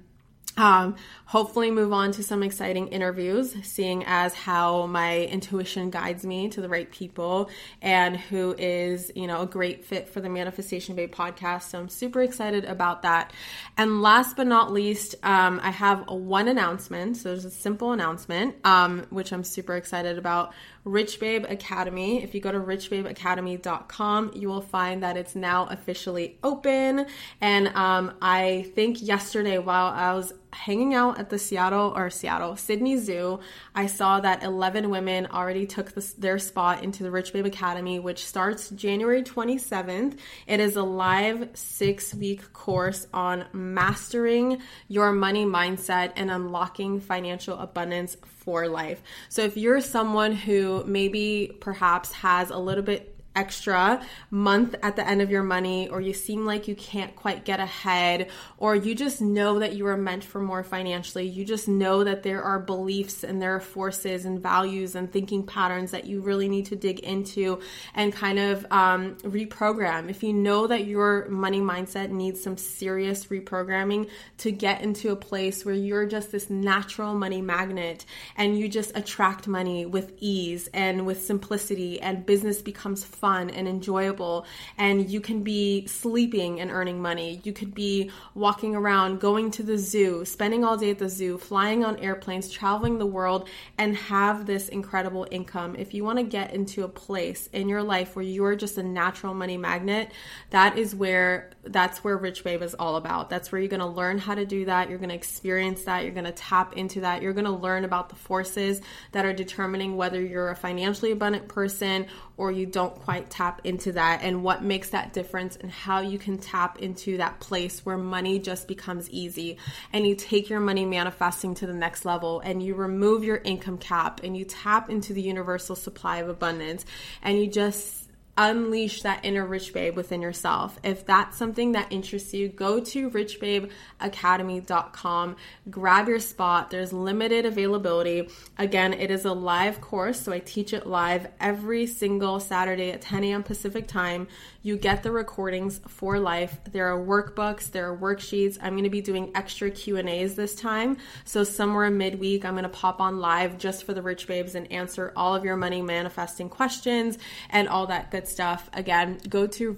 um, 0.57 0.95
hopefully 1.25 1.71
move 1.71 1.93
on 1.93 2.11
to 2.13 2.23
some 2.23 2.41
exciting 2.41 2.87
interviews, 2.87 3.55
seeing 3.63 4.03
as 4.05 4.33
how 4.33 4.87
my 4.87 5.25
intuition 5.25 5.89
guides 5.89 6.25
me 6.25 6.49
to 6.49 6.61
the 6.61 6.69
right 6.69 6.91
people 6.91 7.49
and 7.81 8.17
who 8.17 8.55
is, 8.57 9.11
you 9.15 9.27
know, 9.27 9.41
a 9.41 9.45
great 9.45 9.85
fit 9.85 10.09
for 10.09 10.19
the 10.19 10.29
Manifestation 10.29 10.95
Babe 10.95 11.13
podcast. 11.13 11.63
So 11.63 11.79
I'm 11.79 11.89
super 11.89 12.21
excited 12.21 12.65
about 12.65 13.03
that. 13.03 13.33
And 13.77 14.01
last 14.01 14.35
but 14.35 14.47
not 14.47 14.71
least, 14.71 15.15
um, 15.23 15.59
I 15.61 15.71
have 15.71 16.09
one 16.09 16.47
announcement. 16.47 17.17
So 17.17 17.29
there's 17.29 17.45
a 17.45 17.51
simple 17.51 17.91
announcement, 17.91 18.55
um, 18.65 19.05
which 19.09 19.31
I'm 19.31 19.43
super 19.43 19.75
excited 19.75 20.17
about. 20.17 20.53
Rich 20.87 21.19
Babe 21.19 21.45
Academy. 21.49 22.23
If 22.23 22.33
you 22.33 22.39
go 22.39 22.51
to 22.51 22.59
richbabeacademy.com, 22.59 24.31
you 24.35 24.47
will 24.47 24.61
find 24.61 25.03
that 25.03 25.17
it's 25.17 25.35
now 25.35 25.65
officially 25.65 26.37
open. 26.43 27.05
And 27.41 27.67
um, 27.69 28.13
I 28.21 28.71
think 28.73 29.01
yesterday, 29.01 29.57
while 29.57 29.87
I 29.87 30.13
was 30.13 30.33
hanging 30.57 30.93
out 30.93 31.19
at 31.19 31.29
the 31.29 31.39
Seattle 31.39 31.93
or 31.95 32.09
Seattle 32.09 32.55
Sydney 32.55 32.97
Zoo, 32.97 33.39
I 33.75 33.85
saw 33.85 34.19
that 34.19 34.43
11 34.43 34.89
women 34.89 35.27
already 35.27 35.65
took 35.65 35.93
their 36.17 36.39
spot 36.39 36.83
into 36.83 37.03
the 37.03 37.11
Rich 37.11 37.33
Babe 37.33 37.45
Academy, 37.45 37.99
which 37.99 38.25
starts 38.25 38.69
January 38.71 39.23
27th. 39.23 40.17
It 40.47 40.59
is 40.59 40.75
a 40.75 40.83
live 40.83 41.49
six 41.53 42.13
week 42.13 42.53
course 42.53 43.07
on 43.13 43.45
mastering 43.53 44.61
your 44.87 45.11
money 45.11 45.45
mindset 45.45 46.11
and 46.15 46.31
unlocking 46.31 46.99
financial 46.99 47.57
abundance 47.59 48.17
for 48.25 48.67
life. 48.67 49.01
So 49.29 49.43
if 49.43 49.57
you're 49.57 49.81
someone 49.81 50.31
who 50.31 50.83
maybe 50.85 51.55
perhaps 51.59 52.11
has 52.13 52.49
a 52.49 52.57
little 52.57 52.83
bit 52.83 53.16
extra 53.37 54.01
month 54.31 54.75
at 54.81 54.95
the 54.95 55.07
end 55.07 55.21
of 55.21 55.29
your 55.29 55.43
money, 55.43 55.87
or 55.87 56.01
you 56.01 56.13
seem 56.13 56.45
like 56.45 56.67
you 56.67 56.75
can't 56.75 57.15
quite 57.15 57.45
get 57.45 57.59
ahead, 57.59 58.29
or 58.57 58.75
you 58.75 58.95
just 58.95 59.21
know 59.21 59.59
that 59.59 59.73
you 59.77 59.85
are 59.85 59.95
meant 60.09 60.23
for 60.23 60.41
more 60.41 60.63
financially. 60.63 61.27
You 61.27 61.45
just 61.45 61.67
know 61.67 62.03
that 62.03 62.23
there 62.23 62.41
are 62.41 62.59
beliefs 62.59 63.23
and 63.23 63.39
there 63.41 63.55
are 63.55 63.59
forces 63.59 64.25
and 64.25 64.41
values 64.41 64.95
and 64.95 65.11
thinking 65.11 65.45
patterns 65.45 65.91
that 65.91 66.05
you 66.05 66.21
really 66.21 66.49
need 66.49 66.65
to 66.65 66.75
dig 66.75 66.99
into 67.01 67.61
and 67.93 68.11
kind 68.11 68.39
of 68.39 68.65
um, 68.71 69.15
reprogram. 69.17 70.09
If 70.09 70.23
you 70.23 70.33
know 70.33 70.65
that 70.67 70.85
your 70.85 71.29
money 71.29 71.61
mindset 71.61 72.09
needs 72.09 72.41
some 72.41 72.57
serious 72.57 73.25
reprogramming 73.25 74.09
to 74.39 74.51
get 74.51 74.81
into 74.81 75.11
a 75.11 75.15
place 75.15 75.63
where 75.63 75.75
you're 75.75 76.07
just 76.07 76.31
this 76.31 76.49
natural 76.49 77.13
money 77.13 77.41
magnet 77.41 78.05
and 78.35 78.57
you 78.57 78.67
just 78.67 78.91
attract 78.97 79.47
money 79.47 79.85
with 79.85 80.11
ease 80.19 80.69
and 80.73 81.05
with 81.05 81.21
simplicity, 81.21 82.01
and 82.01 82.25
business 82.25 82.61
becomes 82.61 83.03
fun 83.03 83.26
fun 83.27 83.49
and 83.49 83.67
enjoyable 83.67 84.45
and 84.77 85.09
you 85.09 85.19
can 85.19 85.43
be 85.43 85.85
sleeping 85.85 86.61
and 86.61 86.71
earning 86.71 87.01
money. 87.01 87.41
You 87.43 87.51
could 87.51 87.73
be 87.73 88.09
walking 88.35 88.73
around, 88.73 89.19
going 89.19 89.51
to 89.51 89.63
the 89.63 89.77
zoo, 89.77 90.23
spending 90.23 90.63
all 90.63 90.77
day 90.77 90.91
at 90.91 90.99
the 90.99 91.09
zoo, 91.09 91.37
flying 91.37 91.83
on 91.83 91.97
airplanes, 91.97 92.49
traveling 92.49 92.99
the 92.99 93.05
world 93.05 93.49
and 93.77 93.97
have 93.97 94.45
this 94.45 94.69
incredible 94.69 95.27
income. 95.29 95.75
If 95.75 95.93
you 95.93 96.05
want 96.05 96.19
to 96.19 96.23
get 96.23 96.53
into 96.53 96.85
a 96.85 96.87
place 96.87 97.49
in 97.51 97.67
your 97.67 97.83
life 97.83 98.15
where 98.15 98.23
you're 98.23 98.55
just 98.55 98.77
a 98.77 98.83
natural 98.83 99.33
money 99.33 99.57
magnet, 99.57 100.13
that 100.51 100.77
is 100.77 100.95
where 100.95 101.49
that's 101.63 102.03
where 102.03 102.15
Rich 102.15 102.45
Babe 102.45 102.61
is 102.61 102.75
all 102.75 102.95
about. 102.95 103.29
That's 103.29 103.51
where 103.51 103.59
you're 103.59 103.67
going 103.67 103.81
to 103.81 103.87
learn 104.01 104.19
how 104.19 104.35
to 104.35 104.45
do 104.45 104.63
that. 104.65 104.89
You're 104.89 104.99
going 104.99 105.09
to 105.09 105.15
experience 105.15 105.83
that. 105.83 106.03
You're 106.03 106.13
going 106.13 106.23
to 106.23 106.31
tap 106.31 106.77
into 106.77 107.01
that. 107.01 107.21
You're 107.21 107.33
going 107.33 107.43
to 107.43 107.51
learn 107.51 107.83
about 107.83 108.07
the 108.07 108.15
forces 108.15 108.81
that 109.11 109.25
are 109.25 109.33
determining 109.33 109.97
whether 109.97 110.21
you're 110.21 110.49
a 110.49 110.55
financially 110.55 111.11
abundant 111.11 111.49
person 111.49 112.05
or 112.37 112.51
you 112.51 112.65
don't 112.65 112.95
quite 112.95 113.16
tap 113.21 113.61
into 113.63 113.91
that 113.93 114.21
and 114.23 114.43
what 114.43 114.63
makes 114.63 114.89
that 114.91 115.13
difference 115.13 115.55
and 115.55 115.71
how 115.71 115.99
you 115.99 116.17
can 116.17 116.37
tap 116.37 116.79
into 116.79 117.17
that 117.17 117.39
place 117.39 117.85
where 117.85 117.97
money 117.97 118.39
just 118.39 118.67
becomes 118.67 119.09
easy 119.09 119.57
and 119.93 120.07
you 120.07 120.15
take 120.15 120.49
your 120.49 120.59
money 120.59 120.85
manifesting 120.85 121.53
to 121.55 121.67
the 121.67 121.73
next 121.73 122.05
level 122.05 122.39
and 122.41 122.63
you 122.63 122.75
remove 122.75 123.23
your 123.23 123.37
income 123.37 123.77
cap 123.77 124.21
and 124.23 124.37
you 124.37 124.45
tap 124.45 124.89
into 124.89 125.13
the 125.13 125.21
universal 125.21 125.75
supply 125.75 126.17
of 126.17 126.29
abundance 126.29 126.85
and 127.21 127.39
you 127.39 127.47
just 127.47 128.06
unleash 128.37 129.01
that 129.01 129.25
inner 129.25 129.45
rich 129.45 129.73
babe 129.73 129.95
within 129.95 130.21
yourself. 130.21 130.79
If 130.83 131.03
that's 131.05 131.37
something 131.37 131.71
that 131.73 131.91
interests 131.91 132.33
you, 132.33 132.47
go 132.47 132.79
to 132.79 133.09
richbabeacademy.com, 133.09 135.35
grab 135.69 136.07
your 136.07 136.19
spot. 136.19 136.69
There's 136.69 136.93
limited 136.93 137.45
availability. 137.45 138.29
Again, 138.57 138.93
it 138.93 139.11
is 139.11 139.25
a 139.25 139.33
live 139.33 139.81
course, 139.81 140.21
so 140.21 140.31
I 140.31 140.39
teach 140.39 140.71
it 140.73 140.87
live 140.87 141.27
every 141.39 141.87
single 141.87 142.39
Saturday 142.39 142.91
at 142.91 143.01
10 143.01 143.23
a.m. 143.23 143.43
Pacific 143.43 143.87
time. 143.87 144.27
You 144.67 144.75
get 144.75 145.01
the 145.01 145.13
recordings 145.13 145.79
for 145.87 146.19
life. 146.19 146.59
There 146.69 146.93
are 146.93 146.99
workbooks, 146.99 147.71
there 147.71 147.89
are 147.89 147.97
worksheets. 147.97 148.57
I'm 148.61 148.73
going 148.73 148.83
to 148.83 148.89
be 148.89 148.99
doing 148.99 149.31
extra 149.33 149.71
Q&As 149.71 150.35
this 150.35 150.55
time. 150.55 150.97
So 151.23 151.45
somewhere 151.45 151.89
midweek, 151.89 152.43
I'm 152.43 152.51
going 152.51 152.63
to 152.63 152.69
pop 152.69 152.99
on 152.99 153.21
live 153.21 153.57
just 153.57 153.85
for 153.85 153.93
the 153.93 154.01
rich 154.01 154.27
babes 154.27 154.55
and 154.55 154.69
answer 154.69 155.13
all 155.15 155.33
of 155.33 155.45
your 155.45 155.55
money 155.55 155.81
manifesting 155.81 156.49
questions 156.49 157.17
and 157.49 157.69
all 157.69 157.87
that 157.87 158.11
good 158.11 158.27
stuff. 158.27 158.69
Again, 158.73 159.19
go 159.29 159.47
to 159.47 159.71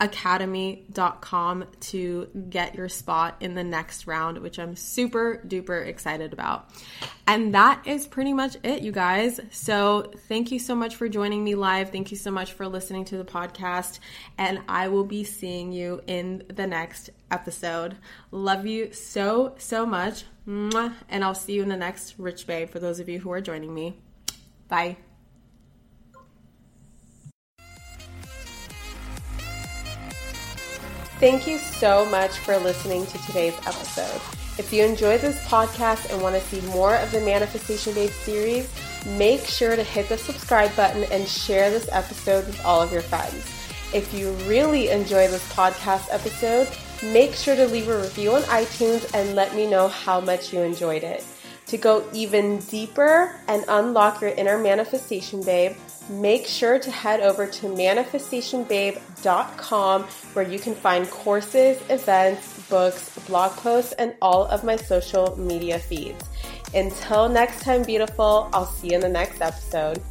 richbabeacademy.com 0.00 1.64
to 1.80 2.28
get 2.48 2.74
your 2.74 2.88
spot 2.88 3.36
in 3.40 3.54
the 3.54 3.64
next 3.64 4.06
round, 4.06 4.38
which 4.38 4.58
I'm 4.58 4.76
super 4.76 5.42
duper 5.46 5.86
excited 5.86 6.32
about. 6.32 6.70
And 7.26 7.54
that 7.54 7.86
is 7.86 8.06
pretty 8.06 8.32
much 8.32 8.56
it, 8.62 8.82
you 8.82 8.92
guys. 8.92 9.40
So, 9.50 10.12
thank 10.28 10.50
you 10.50 10.58
so 10.58 10.74
much 10.74 10.96
for 10.96 11.08
joining 11.08 11.44
me 11.44 11.54
live. 11.54 11.90
Thank 11.90 12.10
you 12.10 12.16
so 12.16 12.30
much 12.30 12.52
for 12.52 12.66
listening 12.66 13.04
to 13.06 13.18
the 13.18 13.24
podcast. 13.24 13.98
And 14.38 14.60
I 14.68 14.88
will 14.88 15.04
be 15.04 15.24
seeing 15.24 15.72
you 15.72 16.02
in 16.06 16.44
the 16.48 16.66
next 16.66 17.10
episode. 17.30 17.96
Love 18.30 18.66
you 18.66 18.92
so, 18.92 19.54
so 19.58 19.84
much. 19.84 20.24
And 20.46 21.24
I'll 21.24 21.34
see 21.34 21.54
you 21.54 21.62
in 21.62 21.68
the 21.68 21.76
next 21.76 22.14
Rich 22.18 22.46
Babe 22.46 22.70
for 22.70 22.78
those 22.78 23.00
of 23.00 23.08
you 23.08 23.18
who 23.18 23.30
are 23.32 23.42
joining 23.42 23.74
me. 23.74 24.00
Bye. 24.68 24.96
Thank 31.18 31.48
you 31.48 31.58
so 31.58 32.06
much 32.06 32.38
for 32.38 32.56
listening 32.58 33.04
to 33.06 33.18
today's 33.26 33.56
episode. 33.66 34.20
If 34.56 34.72
you 34.72 34.84
enjoyed 34.84 35.20
this 35.20 35.36
podcast 35.46 36.12
and 36.12 36.22
want 36.22 36.36
to 36.36 36.40
see 36.42 36.60
more 36.68 36.94
of 36.94 37.10
the 37.10 37.20
Manifestation 37.20 37.92
Babe 37.92 38.10
series, 38.10 38.72
make 39.04 39.44
sure 39.44 39.74
to 39.74 39.82
hit 39.82 40.08
the 40.08 40.16
subscribe 40.16 40.76
button 40.76 41.02
and 41.10 41.26
share 41.26 41.72
this 41.72 41.88
episode 41.90 42.46
with 42.46 42.64
all 42.64 42.80
of 42.80 42.92
your 42.92 43.02
friends. 43.02 43.44
If 43.92 44.14
you 44.14 44.30
really 44.46 44.90
enjoy 44.90 45.26
this 45.26 45.42
podcast 45.52 46.06
episode, 46.12 46.68
make 47.12 47.34
sure 47.34 47.56
to 47.56 47.66
leave 47.66 47.88
a 47.88 48.00
review 48.00 48.34
on 48.34 48.42
iTunes 48.42 49.12
and 49.12 49.34
let 49.34 49.56
me 49.56 49.68
know 49.68 49.88
how 49.88 50.20
much 50.20 50.52
you 50.52 50.60
enjoyed 50.60 51.02
it. 51.02 51.24
To 51.66 51.76
go 51.76 52.08
even 52.12 52.58
deeper 52.60 53.40
and 53.48 53.64
unlock 53.66 54.20
your 54.20 54.30
inner 54.30 54.56
manifestation, 54.56 55.42
babe, 55.42 55.76
make 56.08 56.46
sure 56.46 56.78
to 56.78 56.90
head 56.90 57.20
over 57.20 57.46
to 57.46 57.66
manifestationbabe.com 57.66 60.02
where 60.32 60.48
you 60.48 60.58
can 60.58 60.74
find 60.74 61.10
courses, 61.10 61.78
events, 61.90 62.66
books, 62.68 63.18
blog 63.26 63.52
posts, 63.52 63.92
and 63.92 64.14
all 64.22 64.46
of 64.46 64.64
my 64.64 64.76
social 64.76 65.38
media 65.38 65.78
feeds. 65.78 66.24
Until 66.74 67.28
next 67.28 67.62
time, 67.62 67.82
beautiful, 67.82 68.48
I'll 68.52 68.66
see 68.66 68.88
you 68.88 68.96
in 68.96 69.00
the 69.00 69.08
next 69.08 69.40
episode. 69.40 70.02